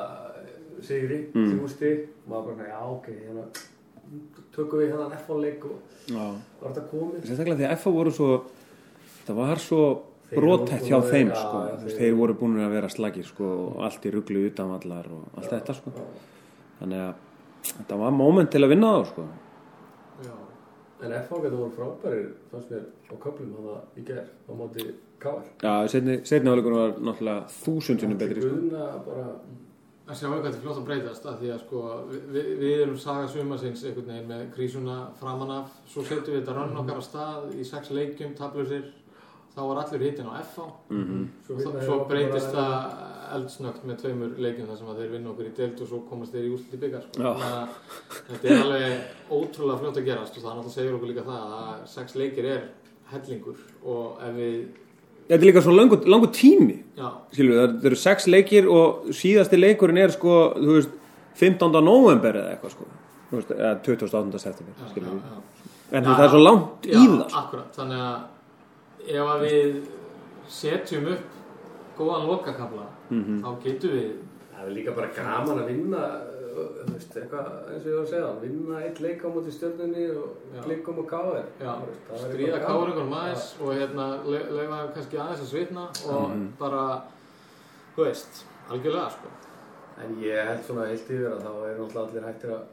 [0.83, 1.47] sigri, Mm.
[1.53, 3.45] þrjú stig maður bara, já ok, hérna
[4.55, 6.27] tökum við hérna F-leik og já.
[6.61, 8.29] var þetta komið sérstaklega því að FA voru svo
[9.27, 9.81] það var svo
[10.33, 11.59] voru hjá að þeim vera- sko.
[11.69, 15.25] já, veist, þeir- voru búin að vera slagir sko, og allt í rugglu utanvallar og
[15.37, 15.93] allt þetta sko.
[16.81, 17.15] þannig að
[17.65, 19.27] þetta var moment til að vinna þá sko.
[20.99, 25.89] En þetta voru frábærir fannst mér á köflum hana í gerð á móti Káar já,
[25.91, 28.51] setni, áleikunum var náttúrulega þúsundunum betri sko.
[28.55, 29.25] Guðna bara
[30.09, 33.27] að sjá eitthvað til fljótt að breytast að því að sko við, við erum saga
[33.33, 37.49] sumarsins einhvern veginn með krísuna framan af svo setjum við þetta rönn okkar á stað
[37.59, 38.87] í sex leikjum, tablusir
[39.59, 42.75] þá var allur hittin á FH mm Svo, svo, svo þeir breytist það
[43.37, 46.33] eldsnögt með tveimur leikjum þar sem að þeir vinna okkur í deild og svo komast
[46.37, 47.23] þeir í úslit í byggar sko.
[47.27, 47.33] Já.
[48.29, 51.83] Þetta er alveg ótrúlega fljótt að gerast og það náttúrulega segir okkur líka það að
[51.93, 52.63] sex leikir er
[53.13, 54.55] hellingur og ef við
[55.29, 59.11] þetta er líka svo langu, langu tími já, Skilur, það, það eru sex leikir og
[59.21, 60.97] síðasti leikurinn er sko, veist
[61.39, 61.69] 15.
[61.85, 62.89] november eða eitthvað sko.
[63.29, 64.41] Veist, eða 28.
[64.41, 65.69] september já, já, já.
[65.93, 67.43] en Já, það er svo langt Já, í það sko.
[67.43, 68.17] akkurat, þannig að
[69.09, 69.77] ef að við
[70.49, 71.27] setjum upp
[71.99, 73.43] góðan lokakabla Mhm.
[73.43, 74.11] þá getum við
[74.59, 76.03] Það er líka bara gaman að vinna
[76.59, 80.07] þú veist, eitthvað eins og ég var að segja vinna eitt leik á móti stjörnunni
[80.19, 80.63] og Já.
[80.65, 81.75] klikkum og káður já,
[82.19, 86.49] stríða káringunum aðeins og hérna, le- leifa kannski aðeins að svitna og Mhm.
[86.59, 87.03] bara,
[87.97, 89.29] þú veist, algjörlega sko.
[89.99, 92.67] En ég held svona heilt yfir að þá er náttúrulega allir hættir að,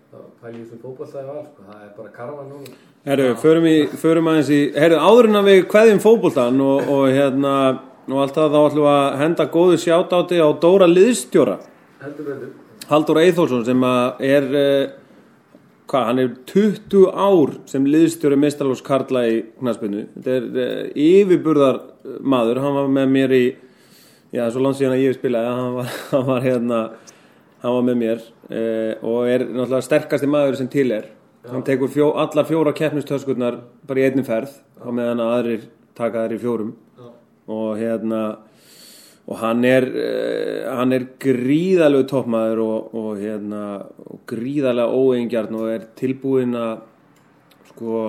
[0.45, 1.63] í þessum fótballtæði val sko.
[1.69, 2.75] það er bara karvan núna.
[3.05, 7.07] Herru, förum, í, förum aðeins í Herru, áður en að við kveðjum fótboltan og, og
[7.13, 7.55] hérna
[8.05, 11.57] og alltaf þá ætlum við að henda góðu sjátáti á Dóra Liðstjóra.
[12.03, 12.53] Heldur betur.
[12.85, 14.93] Haldur Eithólfsson sem að er uh,
[15.89, 21.81] hvað, hann er 20 ár sem liðstjóri Mistalós Karla í knaspinu þetta er uh, yfirburðar
[22.21, 23.45] maður, hann var með mér í
[24.35, 25.57] já, svo langt síðan að ég spilaði.
[25.57, 26.79] Hann var, hann var hérna
[27.65, 31.11] hann var með mér uh, og er náttúrulega sterkasti maður sem til er.
[31.45, 36.25] Hann tekur fjó, allar fjóra keppnistöskurnar bara í einni ferð á meðan að aðrir taka
[36.25, 36.75] þær í fjórum.
[36.95, 37.07] Já.
[37.55, 38.21] og hérna
[39.25, 43.63] og hann er uh, hann er gríðalegu toppmaður og, og hérna
[44.05, 46.83] og gríðalega óeingjarn og er tilbúinn að
[47.71, 48.01] sko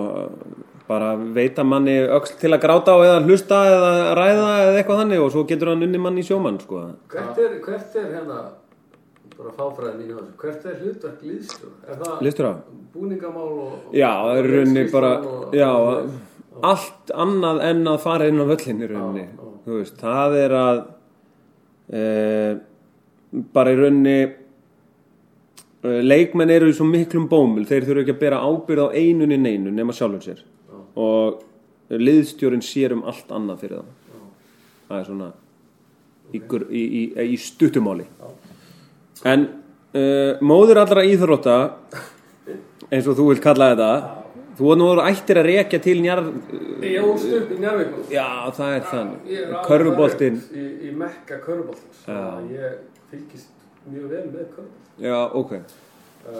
[0.86, 5.24] bara veita manni öxl til að gráta á eða hlusta eða ræða eða eitthvað þannig
[5.24, 6.84] og svo getur hann unni manni í sjómann sko.
[7.10, 8.38] Hvert er, hvert er hérna
[9.38, 10.34] bara fáfræði mín á þessu.
[10.42, 11.74] Hvert er hlutverk liðstjóra?
[11.92, 12.52] Er það Listur á?
[12.96, 13.72] búningamál og...
[13.92, 15.70] Já, það er í rauninni bara, og- já,
[16.70, 19.24] allt annað en að fara inn á völlin í rauninni.
[19.26, 19.52] Já, já.
[19.66, 20.80] Þú veist, það er að,
[21.92, 22.02] e,
[23.56, 24.16] bara í rauninni,
[25.84, 29.36] e, leikmenn eru í svo miklum bómul, þeir þurfa ekki að bera ábyrð á einunni
[29.42, 30.40] neinu nema sjálfum sér.
[30.70, 30.80] Já.
[30.96, 31.42] Og
[31.92, 33.92] liðstjórin sér um allt annað fyrir það.
[34.88, 35.28] Það er svona
[36.32, 37.02] í, gur- í, í,
[37.34, 38.06] í stuttumáli.
[39.24, 39.46] En
[39.96, 41.56] uh, móður allra íþrótta,
[42.90, 43.90] eins og þú vilt kalla þetta,
[44.58, 46.22] þú var nú ættir að rekja til njar...
[46.84, 47.96] Ég ólst upp í Njárvík.
[48.12, 49.14] Já, það er alveg
[49.66, 50.38] Körfuboltinn.
[50.52, 52.04] Í, í mekka körfuboltins.
[52.52, 52.78] Ég
[53.10, 53.52] fylgist
[53.88, 54.94] mjög vel með körfuboltins.
[55.06, 55.58] Já, ok.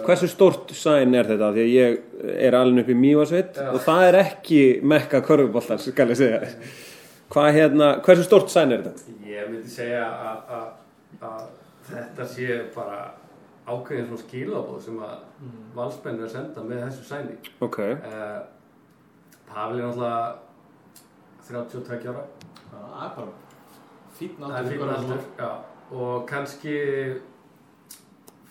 [0.03, 1.53] Hversu stórt sæn er þetta?
[1.55, 3.69] Því að ég er alveg upp í Mývasveit Já.
[3.71, 6.41] og það er ekki mekka körfuboltar, skal ég segja.
[7.31, 9.15] Hvað hérna, hversu stórt sæn er þetta?
[9.27, 10.03] Ég myndi segja
[11.21, 11.47] að
[11.87, 12.99] þetta sé bara
[13.67, 15.17] ákveðin svona skilabóð sem að
[15.75, 17.37] valsmenn er að senda með þessu sæni.
[17.65, 17.79] Ok.
[17.81, 18.39] Uh,
[19.47, 20.35] Pavel er náttúrulega
[21.47, 22.27] 32 ára.
[22.71, 23.33] Það er bara
[24.59, 25.25] er aldur.
[25.97, 26.75] Og kannski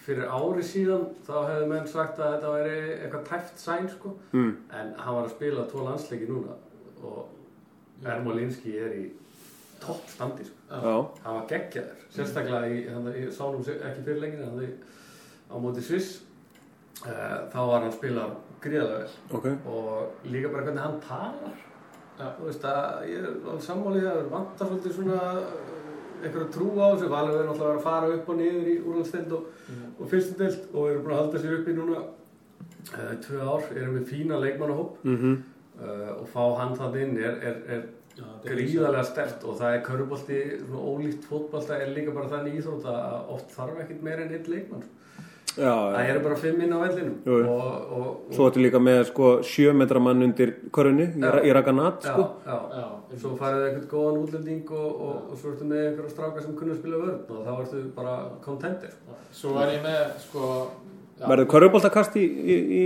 [0.07, 4.15] fyrir ári síðan þá hefðu menn sagt að þetta væri eitthvað tæft sæn sko.
[4.33, 4.53] Mm.
[4.71, 6.57] En hann var að spila tvo landsleiki núna
[7.07, 9.05] og Ermolinski er í
[9.83, 10.57] toppstandi sko.
[10.71, 10.95] Já.
[11.25, 14.49] hann var geggjaður sérstaklega í, hann, ég sá nú ekki fyrir lengina
[15.47, 16.23] á móti Sviss
[17.05, 18.27] uh, þá var hann að spila
[18.65, 19.49] gríðarlega vel Ok.
[19.71, 21.57] og líka bara hvernig hann talar
[22.17, 22.29] Já.
[22.39, 25.75] þú veist að ég er alveg sammálið að vantar svolítið svona uh,
[26.23, 29.51] einhverju trú á þessu valið er náttúrulega að fara upp og niður í úrlandstild og,
[30.01, 34.01] og fyrstundeld og eru búin að halda sér upp í núna uh, tvö ár, erum
[34.01, 35.37] við fína leikmannahóp Mm
[35.77, 37.83] uh, og fá hann þann inn er, er, er er
[38.45, 43.35] gríðarlega stert og það er körubolti, svona ólíkt fótbolta er líka bara þannig íþrótt að
[43.37, 44.87] oft þarf ekkert meira en eitt leikmann
[45.57, 47.05] Já, það eru bara fimm inn á jú.
[47.25, 51.39] og, og, og Svo ertu líka með sko sjö metra mann undir körunni í, Já.
[51.49, 52.27] í rakanat já, sko.
[53.23, 56.77] svo farið eitthvað góðan útlending og, og, og svo ertu með einhverja stráka sem kunna
[56.77, 59.17] spila vörn og þá ertu bara contentir sko.
[59.41, 60.51] Svo er ég með, sko
[61.17, 62.81] Verður körfuboltakast í, í, í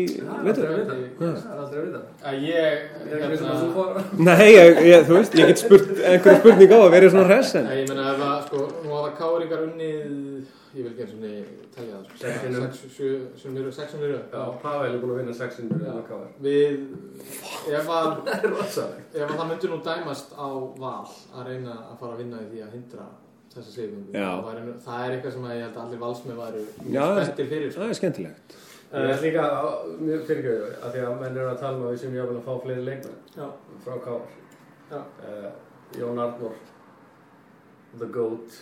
[0.44, 0.62] vita.
[0.62, 2.02] Það er aldrei að vita.
[2.30, 3.96] Að ég, er ekki sem að þú fór.
[4.28, 7.66] Nei, ég, ég, þú veist, ég get spurt einhverja spurning á að vera svona en
[7.66, 10.04] Nei, ég meina ef að, sko, nú hafa káringar unnið,
[10.76, 12.68] ég vil ekki eins og niður telja það, sko, Sex sinnum.
[12.68, 13.10] sex, sjö,
[13.42, 15.90] sem eru, sex sem eru, já, Pavel er búin að vinna sexin með Já.
[15.96, 16.78] það káðar við,
[17.80, 18.12] ef að,
[19.18, 22.48] ef að það myndur nú dæmast á val að reyna að fara að vinna í
[22.52, 23.08] því að hindra
[23.54, 23.70] þessa
[24.14, 24.28] Já.
[24.46, 27.80] það, það er eitthvað sem ég held að allir valsmið væru Já, spenntir fyrir, sko.
[27.80, 28.58] það er skemmtilegt
[28.90, 29.42] Ég er líka
[30.02, 32.46] mjög fyrirgjöðu að því að menn eru að tala um að við sem ég að
[32.48, 33.20] fá fleiri leikmenn
[33.84, 33.94] frá
[34.90, 34.98] Já.
[34.98, 35.50] uh,
[36.00, 36.56] Jón Arnór
[38.00, 38.58] The Goat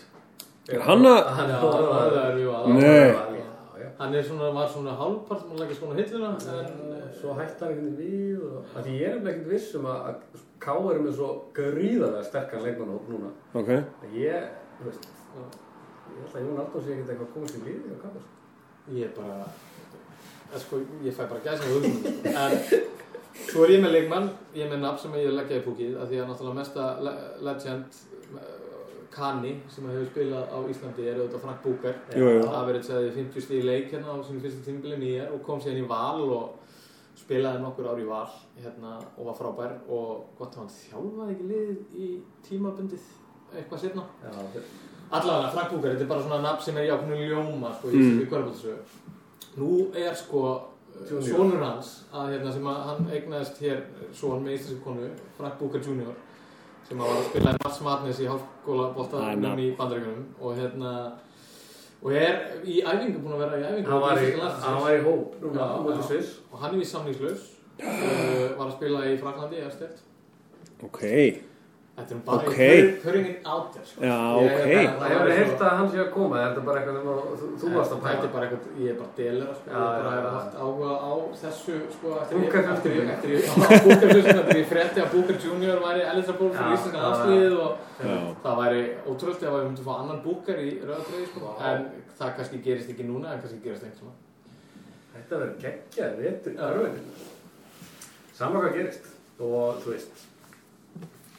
[0.69, 3.13] Er hann að- er það er.
[3.39, 3.47] Já,
[3.81, 3.89] já.
[3.99, 6.69] Hann er svona, var svona hálfpart, maður leggja skona hilluna, en,
[7.17, 10.11] svo hætti hann veginn við og að því ég er ekkert viss um að,
[10.61, 13.69] Káar er með svo gríðarlega sterkan leikmannahóp núna Ok,
[14.05, 14.49] að ég,
[14.79, 15.09] þú veist
[16.09, 18.27] ég held að Jón Arnór sé ekkert eitthvað komast í lífi á Káar
[18.89, 19.49] Ég er bara,
[20.49, 22.55] eða sko, ég fæ bara gæsa með hugmyndum, en
[23.51, 26.09] svo er ég með leikmann, ég er með nafn sem ég leggja í púkið, af
[26.09, 27.13] því að náttúrulega mesta le
[27.45, 27.99] legend
[28.39, 28.55] uh,
[29.13, 32.01] Kani sem hefur spilað á Íslandi er auðvitað Frank Búker.
[32.15, 35.61] Það verið segði 50 stíð leik hérna á sinu fyrsta tímbilin í er og kom
[35.61, 36.59] síðan í val og
[37.19, 41.49] spilaði nokkur ár í val hérna og var frábær og gott að hann þjálfaði ekki
[41.53, 42.11] liðið í
[42.47, 43.09] tímabundið
[43.57, 44.03] eitthvað setna.
[45.11, 47.97] Allavega, Frank Búker, þetta er bara svona nafn sem er í ákveðinu ljóma sko, í
[47.97, 48.27] Mm.
[48.29, 48.79] hverjabóttisögu.
[49.57, 50.43] Nú er sko
[51.09, 51.23] Junior.
[51.37, 53.83] sonur hans, að, hérna, sem að hann eignaðist hér
[54.13, 55.09] son með íslenski konu,
[55.39, 56.13] Frank Búker Jr.
[56.89, 59.59] sem að var að spila í Mats Madness í er bóltanum nafn.
[59.59, 61.13] í bandaríkunum og hérna
[62.03, 65.03] og er í æfingu búinn að vera í æfingu hann var í, hann var í
[65.05, 66.03] hóp núna Já, já.
[66.09, 67.43] Sviss og hann er í samningslaus
[67.81, 69.89] uh, var að spila í Fraklandi eftir
[70.83, 71.43] ok
[71.99, 72.49] þetta er bara Ok.
[72.49, 72.77] okay.
[73.03, 74.01] putting it out there sko.
[74.01, 74.69] Já, Ég- ok.
[74.69, 77.25] það- Það hefur heyrt að hann sé að koma, er þetta bara eitthvað sem að-
[77.59, 78.33] þú, varst að Þetta er pæla?
[78.35, 82.07] bara eitthvað, ég er bara delera sko, Já, ég hef haft áhuga á þessu sko
[82.21, 83.43] eftir Booker ég, eftir ég, eftir ég,
[83.85, 87.73] Booker fjölskyldunni, eftir ég frétti að Booker Junior væri eligible fyrir já, landslið og
[88.45, 91.79] það væri ótrúlega ef við myndum fá annan Booker í rauðatröði sko, en
[92.19, 94.17] það kannski gerist ekki núna en kannski gerist einhvern
[95.19, 96.09] Þetta verður geggjað.
[99.39, 100.28] Og þú veist,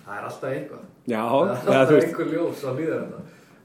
[0.10, 0.86] það er alltaf eitthvað.
[1.10, 2.72] já, það er já, þú alltaf einhver ljós á.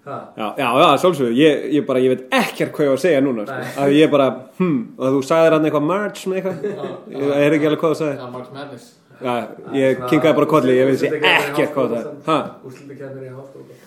[0.04, 3.04] Ha, Já, já, já, svolsögðu, ég, ég bara, ég veit ekkert hvað ég var að
[3.06, 4.26] segja núna, sko, að ég bara,
[4.58, 6.82] hm, og þú sagðir hann eitthvað March með eitthvað,
[7.14, 8.90] ég er ekki alveg hvað þú sagði, Já, March Madness.
[9.24, 9.32] Já,
[9.78, 12.36] ég kinkaði bara kolli, ég veit sér ekkert hvað það er, ha,
[12.68, 13.78] Úrslutakefnir í háskóla.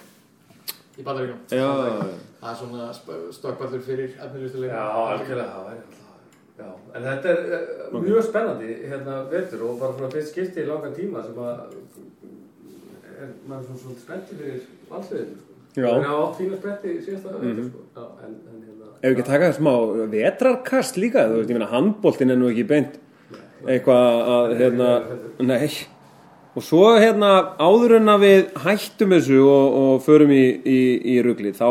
[0.97, 1.39] í bandaríkjum.
[1.53, 1.69] Já,
[2.37, 2.89] Það er svona
[3.37, 4.73] stökkvallur fyrir efnilegustuleik.
[4.73, 6.07] Já, algjörlega, það væri alltaf
[6.57, 6.67] Já,
[6.97, 7.39] en þetta er
[7.93, 11.59] uh, mjög spennandi hérna vetur og bara svona fyrst skipti í langan tíma sem að
[13.21, 15.53] er, maður er svona svolítið spenntið fyrir valsliðinu sko.
[15.77, 15.87] Já.
[15.87, 17.67] Það er átt fína spenntið í síðasta vetur Mhm.
[17.69, 17.83] sko.
[17.97, 19.73] Já, en, en hérna ef við ekki taka smá
[20.15, 22.97] vetrarkast líka, þú veist, ég meina handbóltin er nú ekki beint
[23.67, 24.89] eitthvað að, hérna,
[25.39, 25.69] nei
[26.57, 30.79] og svo hérna áður en að við hættum þessu og, og förum í, í,
[31.13, 31.67] í rugli þá,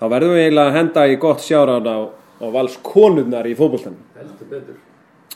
[0.00, 1.98] þá verðum við eiginlega að henda í gott sjáráð á,
[2.40, 4.78] á valskonurnar í fótboltanum heldur betur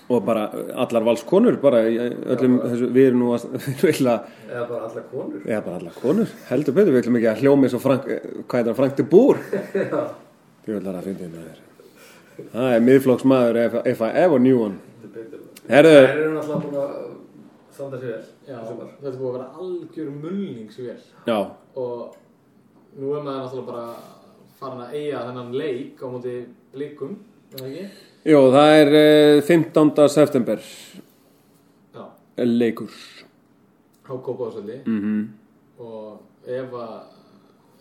[0.09, 0.47] og bara
[0.85, 4.19] allar valskonur bara öllum þessu, við erum nú að við eiginlega,
[4.49, 5.43] eða bara alla konur.
[5.45, 8.09] Eða bara allar konur heldur betur, við ætlum ekki að hljómi svo frank,
[8.49, 9.43] hvað er það, Frank de Boer?
[9.83, 10.03] Já,
[10.69, 11.61] Ég vil að finna með þér.
[12.53, 14.77] Það er miðflokksmaður if, if I ever knew one.
[15.69, 16.99] Það eru náttúrulega búin að
[17.79, 21.39] standa sér vel Já, þetta er búið að vera algjör mulningsvél já,
[21.79, 22.15] og
[22.99, 23.85] nú er maður náttúrulega bara
[24.59, 26.33] farin að eiga þennan leik á móti
[26.75, 27.13] blikum,
[27.53, 28.07] er það ekki?
[28.29, 30.09] Jú, það er uh, 15.
[30.15, 30.63] september.
[31.97, 32.05] Já,
[32.45, 32.93] leikur.
[34.09, 35.21] Á Kópáðsvelli mm
[35.79, 36.95] og ef að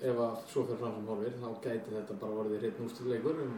[0.05, 3.55] ef að svo fyrir fram sem horfir þá gæti þetta bara vorið rétt nústurleikur um,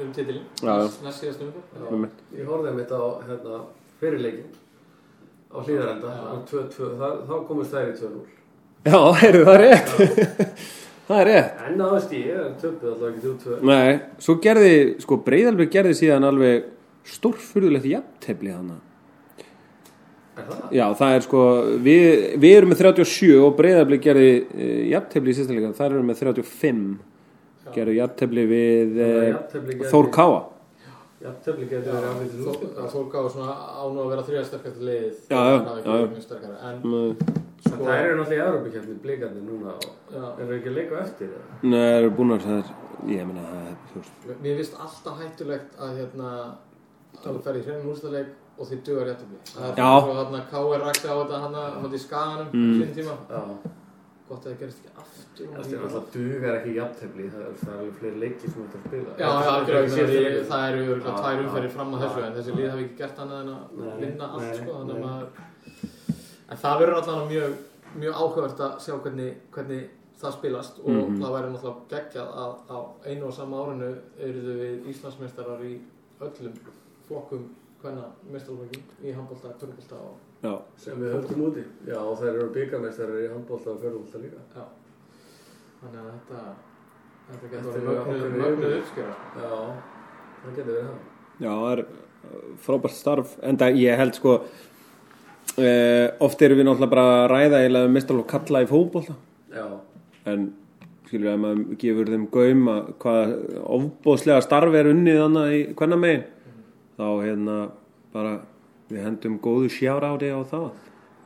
[0.00, 0.86] um titilin Já, já.
[1.04, 2.22] næst, síðast Já, Einmitt.
[2.38, 3.58] Ég horfði mitt á hérna,
[4.00, 4.48] fyrirleikin
[5.52, 6.22] á hlýðarenda Já.
[6.32, 8.24] og 2-2, þar- þá komist þær í 2-0
[8.88, 9.90] Já, heyrðu, það rétt
[11.10, 11.62] Það er rétt.
[11.66, 16.26] En aðeins ég, en töpuð alltaf ekki 3-2 Nei, svo gerði, sko, Breiðalbjörg gerði síðan
[16.28, 16.68] alveg
[17.10, 18.76] stórfurðulegt jafntefli hana
[20.38, 20.60] Er það?
[20.76, 21.42] Já, það er sko,
[21.82, 22.04] við,
[22.44, 26.22] við erum með 37 og Breiðalbjörg gerði uh, jafntefli í sérsta leika, þar erum með
[26.22, 30.38] 35 gerðu jafntefli við Þannig að uh, Þór Káa
[31.20, 35.16] Jafntefli getur verið aflítið úrslit Þór gáði svona án og að vera þriða sterkast liðið
[35.28, 36.52] Já, já, Það er já, já.
[36.70, 40.70] en Nei, En sko það eru náttúrulega í Európa-kjarni blíkandi núna og já, eru ekki
[40.70, 41.58] að leika á eftir eða?
[41.60, 42.70] það eru búin að það er,
[43.12, 46.30] ég meina það er, veist Mér finnst alltaf hættulegt að hérna
[47.20, 49.90] að þú fer í hreinu úrstæðleik og þið dugar réttabli Það er Já.
[50.00, 50.80] svo hérna K.R.
[50.86, 52.72] rækti á þetta hann að hann í skaganum mm.
[52.80, 53.42] sín tíma Já,
[54.30, 56.74] Gott að það gerist ekki aftur það er náttúrulega dugar ekki
[57.34, 59.14] það er, það er alveg fleiri leikir sem þetta spila.
[59.18, 61.98] Já, Það er er- eru örugglega Já, tvær umferðir fram já.
[62.04, 64.72] þessu en þessi lið hafi ekki gert annað en að vinna allt sko,
[66.50, 67.56] en það verður allavega mjög,
[68.20, 69.88] áhugavert að sjá hvernig, hvernig
[70.20, 71.20] það spilast og Mhm.
[71.22, 72.78] það væri náttúrulega geggjað að á
[73.10, 73.90] einu og sama árinu
[74.20, 75.74] eruðu við Íslandsmeistarar í
[76.20, 76.54] öllum
[77.08, 77.44] flokkum
[77.82, 81.62] hvenna meistarflokkum í handbólta, törnbólta og Já, sem við höldum úti.
[81.86, 84.40] Já, og þeir eru byggamestari í handbólta og fjörðbólta líka.
[84.56, 84.64] Já.
[85.80, 86.40] þannig að þetta
[87.30, 88.78] þetta getur er verið mögnuð- yfirburður.
[88.80, 89.50] uppskera Já,
[90.44, 90.98] það getur verið það.
[91.40, 93.36] Já, það er uh, frábært starf.
[93.42, 98.18] En það ég held sko uh, oft erum við náttúrulega bara að ræða eða mistal
[98.22, 99.14] og kalla í fótbolta.
[99.54, 99.66] Já,
[100.30, 100.48] en
[101.08, 103.32] skilur við að maður gefur þeim gaum að hvað
[103.76, 106.26] ofbóðslega starf er unnið þannig í hvernig megin
[107.00, 107.56] þá hérna
[108.14, 108.34] bara
[108.90, 110.70] við hendum góðu sjár á það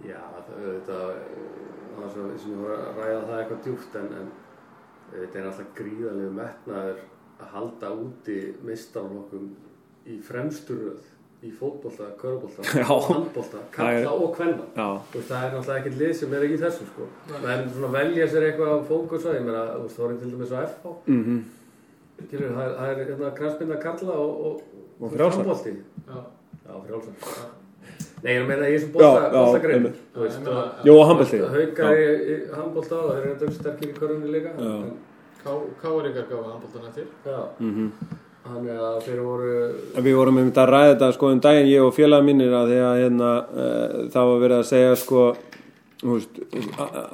[0.04, 4.08] já, það er það er svo sem ég voru að ræða það eitthvað djúpt en,
[4.20, 4.30] en
[5.14, 7.02] þetta er alltaf gríðarlegu metnaður
[7.40, 9.50] að halda úti mistarflokkum
[10.10, 11.10] í fremstu röð
[11.44, 14.64] í fótbolta, og handbolta, Það kalla er- og kvenna.
[15.12, 17.08] Það er náttúrulega ekkert lið sem er ekki í þessu sko.
[17.42, 20.58] menn svona velja sér eitthvað á fókusa ég meina, þú er ég til dæmis á
[20.64, 21.42] FH mhm.
[22.14, 24.62] Skilur, það er, það er hérna kransbynda kalla og, og,
[25.00, 25.72] Og handbolti.
[26.64, 27.48] Já, Já, frjálsar.
[28.24, 28.92] Nei, ég meina einmitt.
[30.14, 31.38] Þú veist, Já, ég meina- og- Jó, og handbolti.
[31.38, 34.50] Haukar í, í handbolta og þeir eru þetta sterkir í körunni líka.
[35.82, 37.90] Káringar gáði handbóltan eftir já, mhm
[38.44, 39.50] þannig að þeir voru,
[40.04, 42.72] Við vorum um þetta að ræða þetta sko um daginn ég og félaga mínir að
[42.72, 45.22] því að hérna, uh, það var verið að segja sko
[46.04, 46.40] veist,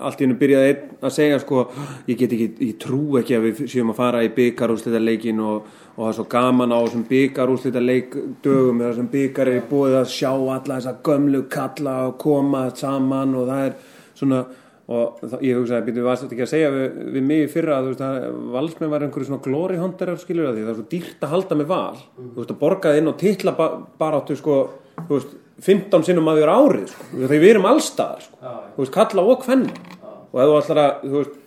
[0.02, 0.72] allt í hennu byrjaði
[1.06, 1.62] að segja sko
[2.10, 5.68] ég get ekki, ég trú ekki að við séum að fara í byggarúslita leikin og,
[5.96, 9.98] og það er svo gaman á þessum byggarúslita leik dögum eða þessum byggar er búið
[10.00, 13.76] að sjá alla þessa gömlu kalla og koma saman og það er
[14.20, 14.44] svona
[14.90, 17.76] og það, ég hugsaði, býtum við varst ekki að segja við, við mig í fyrra
[17.76, 18.24] að þú veist að
[18.56, 21.58] valsmenn var einhverju svona glory hunterar skilur að því það er svo dýrt að halda
[21.60, 22.00] með val.
[22.16, 23.68] Þú veist að borgaði inn og titla ba
[24.00, 24.56] baráttu sko,
[25.04, 28.52] þú veist, 15 sinnum að vera árið sko, þegar við erum allstaðar sko, Já.
[28.74, 31.38] þú veist, kalla og hvenna og ef þú ætlar að, þú veist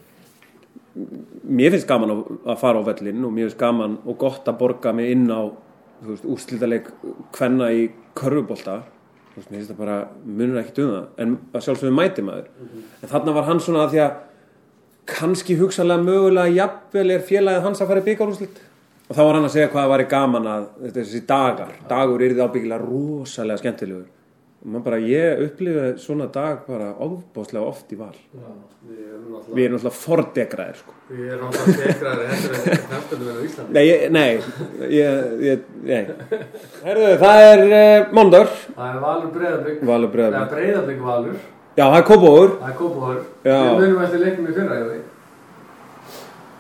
[0.94, 4.94] mér finnst gaman að, fara á vellin og mér finnst gaman og gott að borga
[4.96, 5.50] mig inn á
[6.04, 6.90] úrslitaleg
[7.34, 7.88] hvenna í
[8.20, 11.08] veist, mér finnst það bara munur ekkert um það.
[11.24, 12.52] En að sjálfsögum mæti maður.
[13.02, 14.20] En þarna var hann svona að því að
[15.10, 18.62] kannski hugsanlega mögulega jafnvel er félagið hans að fara í byggarúslit
[19.04, 22.34] og þá var hann að segja hvað það væri gaman að þessi dagar, dagur er
[22.34, 24.06] þið ábyggilega rosalega skemmtilegur
[24.64, 28.14] Man bara, ég upplifði svona dag bara ofbáslega oft í val.
[28.32, 28.52] Já,
[28.88, 30.94] við erum náttúrulega Við erum alltaf fordegraðir, sko.
[31.10, 33.74] Við erum náttúrulega tekraðir heldur en knaftunum er á Íslandi.
[33.76, 34.30] Nei, ég, nei,
[34.94, 36.00] ég, ég, nei.
[36.86, 39.82] Herðu, það er uh, Mondagur, Það er Valur Breiðablík.
[39.92, 40.46] Valur Það Breiðablik.
[40.48, 41.42] er Breiðablík Valur.
[41.74, 42.54] Já, það er Kópavóður.
[42.62, 43.22] Það er Kópavóður.
[43.44, 43.58] Já.
[43.68, 45.10] Við munum eftir leiknum í fyrra, ég veit.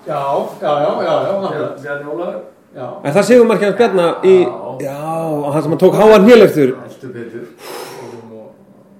[0.03, 0.19] Já,
[0.59, 1.79] já, já, já, já, akkurat.
[1.85, 2.41] Bjarni Ólafur.
[2.73, 4.89] Já, En það séum margir hans bjarna í, Já.
[4.89, 4.95] já,
[5.53, 6.71] hann sem hann tók háan héleftur.
[6.81, 7.43] Heldur betur.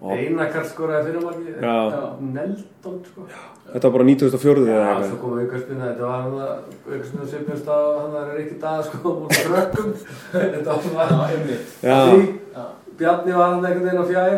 [0.04, 0.16] Já.
[0.20, 1.54] Einakart skoraði fyrir margi.
[1.64, 1.76] Já.
[2.20, 3.28] Neldon, sko.
[3.74, 5.86] Þetta var bara 2004 eða Já, svo kom aukarspinna.
[5.94, 6.50] Þetta var hann að
[6.92, 9.94] aukarspinna svipnust á hann að Rikki Daða, sko, múl frökkum.
[10.34, 11.60] Þetta var já.
[11.88, 12.66] Já, Því Já,
[13.00, 14.34] Bjarni var hann einhvern veginn á fjær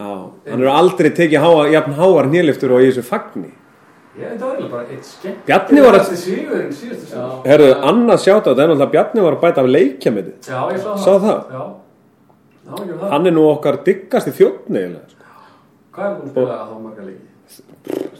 [0.00, 0.10] já,
[0.52, 3.50] hann eru aldrei tekið háa, jafn háar héleftur og í þessu fagni.
[4.30, 5.42] veit það var eiginlega bara eitt skemmt.
[5.48, 6.70] Bjarni var að- Þetta er
[7.16, 7.26] já.
[7.50, 10.32] Herðu, annað sjátt á þetta er náttúrulega Bjarni var að bæta af.
[10.46, 11.04] Já, ég sá það.
[11.04, 11.40] Sá það?
[11.56, 11.64] Já.
[13.10, 15.08] Hann er nú okkar diggasti þjóttni eiginlega.
[15.08, 15.24] sko.
[15.94, 17.26] Hvað er búin að spila þá marga leiki?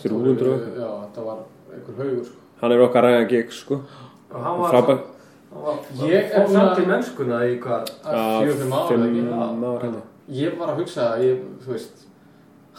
[0.02, 0.80] 300 og eitthvað.
[0.80, 1.38] Já, þetta var
[1.74, 2.36] einhver haugur, sko.
[2.60, 3.80] Hann er okkar ræðan gig, sko.
[4.32, 4.72] Hann var
[5.50, 7.88] var Ég er samt að- í mennskuna í hvað?
[8.04, 9.22] Fjögur, fimm ár, eða ekki?
[9.26, 10.02] Fimm ár henni.
[10.30, 12.04] Ég var að hugsa að ég, þú veist,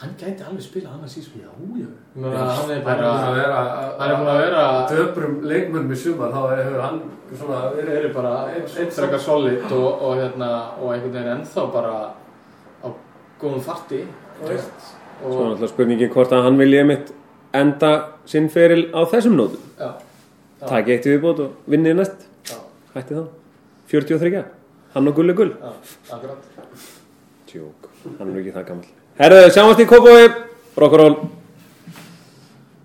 [0.02, 1.40] hann gæti alveg spilað annars í sko.
[1.42, 1.90] Já, já.
[2.16, 3.60] Meina, hann er er bara, búin að vera
[4.00, 8.14] hann er búin að vera, döprum leikmönnum í sumar, þá hefur hann svona verið eru
[8.16, 10.50] bara eitt frekar solid og, og hérna,
[10.82, 11.94] og einhvern veginn ennþá bara
[12.82, 12.88] á
[13.42, 14.02] góðum farti.
[14.42, 17.12] Svo er náttúrulega spurningin hvort að hann vilji mitt
[17.54, 17.92] enda
[18.26, 19.62] sinn feril á þessum nótum.
[20.62, 22.26] Takk eitt viðbót og vinnið næst.
[22.50, 22.58] já,
[22.96, 23.28] Hætti þá.
[23.92, 24.44] 43.
[24.94, 25.54] Hann og gulli gull.
[25.62, 25.72] já,
[26.16, 26.50] akkurat.
[27.48, 27.88] Tjók.
[28.20, 29.01] Hann er ekki það gammal.
[29.22, 30.32] Herðu, sjáumst í Kópói.
[30.82, 31.41] Rock'n'roll.